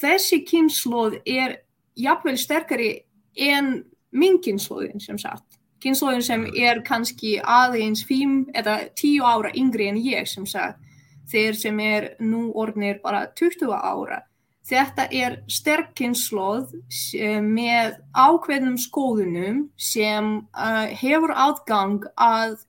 [0.01, 1.59] þessi kynnslóð er
[1.99, 2.93] jafnvel sterkari
[3.37, 3.85] en
[4.15, 5.59] minn kynnslóðin sem sagt.
[5.83, 10.81] Kynnslóðin sem er kannski aðeins 5 eða 10 ára yngri en ég sem sagt.
[11.29, 14.23] Þeir sem er nú orðnir bara 20 ára.
[14.65, 22.63] Þetta er sterk kynnslóð sem- með ákveðnum skoðunum sem uh, hefur aðgang að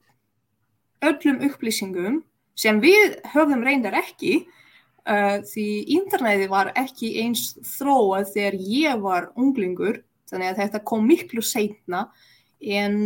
[1.04, 2.22] öllum upplýsingum
[2.56, 4.46] sem við höfum reyndar ekki
[5.10, 5.68] uh, því
[5.98, 12.08] interneti var ekki eins þróað þegar ég var unglingur þannig að þetta kom miklu seinna.
[12.62, 12.98] En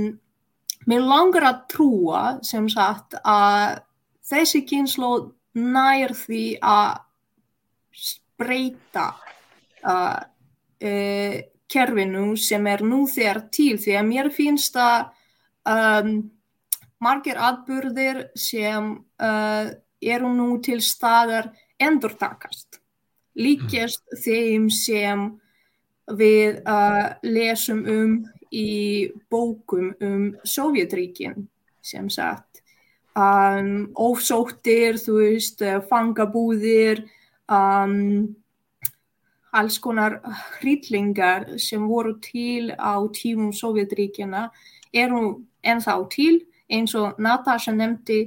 [0.87, 3.81] mér langar að trúa sem sagt að
[4.29, 6.99] þessi kynnslóð nær því að
[8.39, 9.09] breyta
[9.83, 11.37] uh, uh,
[11.69, 15.09] kerfinu sem er nú þegar til því að mér finnst að
[15.69, 16.13] um,
[17.03, 19.71] margir atbyrðir sem uh,
[20.01, 22.79] eru nú til staðar endurtakast.
[23.39, 25.29] Líkjast þeim sem
[26.19, 28.17] við uh, lesum um
[28.51, 31.47] í bókum um Sovjetríkin
[31.85, 32.63] sem sagt
[33.15, 37.05] um, ofsóttir, þú veist, uh, fangabúðir
[37.47, 38.35] um,
[39.55, 40.19] alls konar
[40.59, 44.49] hryllingar sem voru til á tímum Sovjetríkjana
[44.93, 48.21] eru ennþá til eins og Natasha nefndi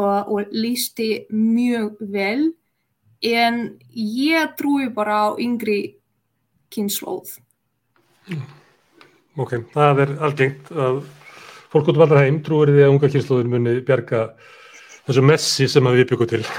[0.00, 2.50] og, og lísti mjög vel
[3.20, 3.62] en
[3.92, 5.96] ég trúi bara á yngri
[6.72, 7.36] kynnslóð.
[9.40, 11.02] Ok, það er algengt að
[11.70, 14.24] fólk út um allra heim trúir því að unga kynnslóðin muni bjarga
[15.06, 16.44] þessu messi sem við byggum til.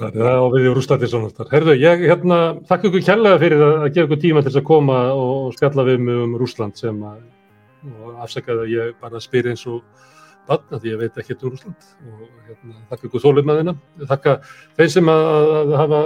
[0.00, 1.48] Það er það á við í Rústandi svona þar.
[1.52, 2.36] Herðu, ég hérna,
[2.70, 5.50] þakka ykkur kærlega fyrir að, að gefa ykkur tíma til þess að koma og, og
[5.58, 7.18] spjalla við um Rúsland sem að,
[7.88, 9.80] og afsakaði að ég bara spyr eins og
[10.48, 13.74] batna því ég veit ekki um Rúsland og hérna, þakka ykkur þólið með þeina.
[14.10, 14.36] Þakka
[14.78, 16.00] þeir sem að, að, að hafa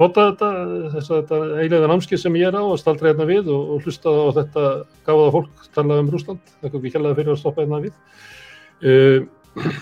[0.00, 0.50] notað þetta,
[0.96, 3.86] þess að þetta eiginlega námskið sem ég er á og staldra hérna við og, og
[3.86, 4.68] hlustaði á þetta
[5.06, 6.54] gáða fólk talað um Rúsland.
[6.60, 7.98] Þakka ykkur kærlega fyrir að stoppa hérna við.
[8.84, 9.74] Uh,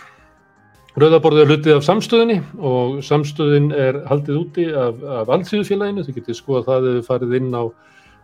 [0.93, 6.05] Rauðaborðið er hlutið af samstöðinni og samstöðin er haldið úti af, af alþjóðufélaginu.
[6.05, 7.65] Þið getið skoða það eða farið inn á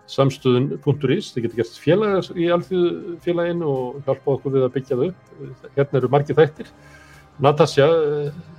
[0.09, 1.33] samstöðun.is.
[1.35, 5.35] Þið getið gert félagar í alþjóðufélaginu og hjálpa okkur við að byggja það upp.
[5.77, 6.73] Hérna eru margir þættir.
[7.39, 7.87] Natasja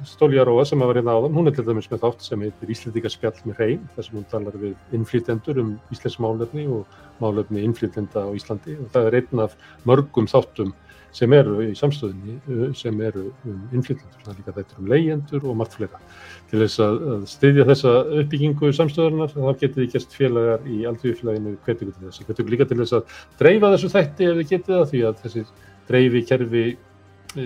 [0.07, 3.09] Stóljaróa sem að var hérna áðan, hún er til dæmis með þátt sem heitir Íslendinga
[3.11, 8.23] spjall með hrein, þar sem hún talar við innflytjendur um íslensk málefni og málefni innflytjenda
[8.23, 9.57] á Íslandi og það er einn af
[9.89, 10.71] mörgum þáttum
[11.15, 15.57] sem eru í samstöðinni sem eru um innflytjendur, það er líka þetta um leyendur og
[15.59, 16.01] margt fleira.
[16.49, 16.99] Til þess að,
[17.29, 22.23] styðja þessa uppbyggingu samstöðunar þá getið þið gert félagar í aldrei hvernig til þess.
[22.27, 25.45] Hvernig líka til þess að dreifa þessu þætti ef þið getið það því að þessi
[25.89, 27.45] dreifi kerfi e,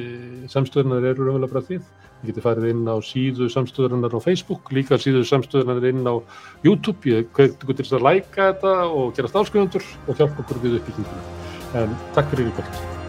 [0.52, 1.80] samstöðunar eru raunverulega bara því.
[2.24, 6.16] Þið getið farið inn á síðu samstöðunar á Facebook, líka síðu samstöðunar inn á
[6.64, 7.04] YouTube.
[7.12, 11.32] Ég hvernig til þess að læka þetta og gera stafskjöfundur og hjálpa okkur við uppbygginguna.
[11.84, 13.03] En takk fyrir í kvöld.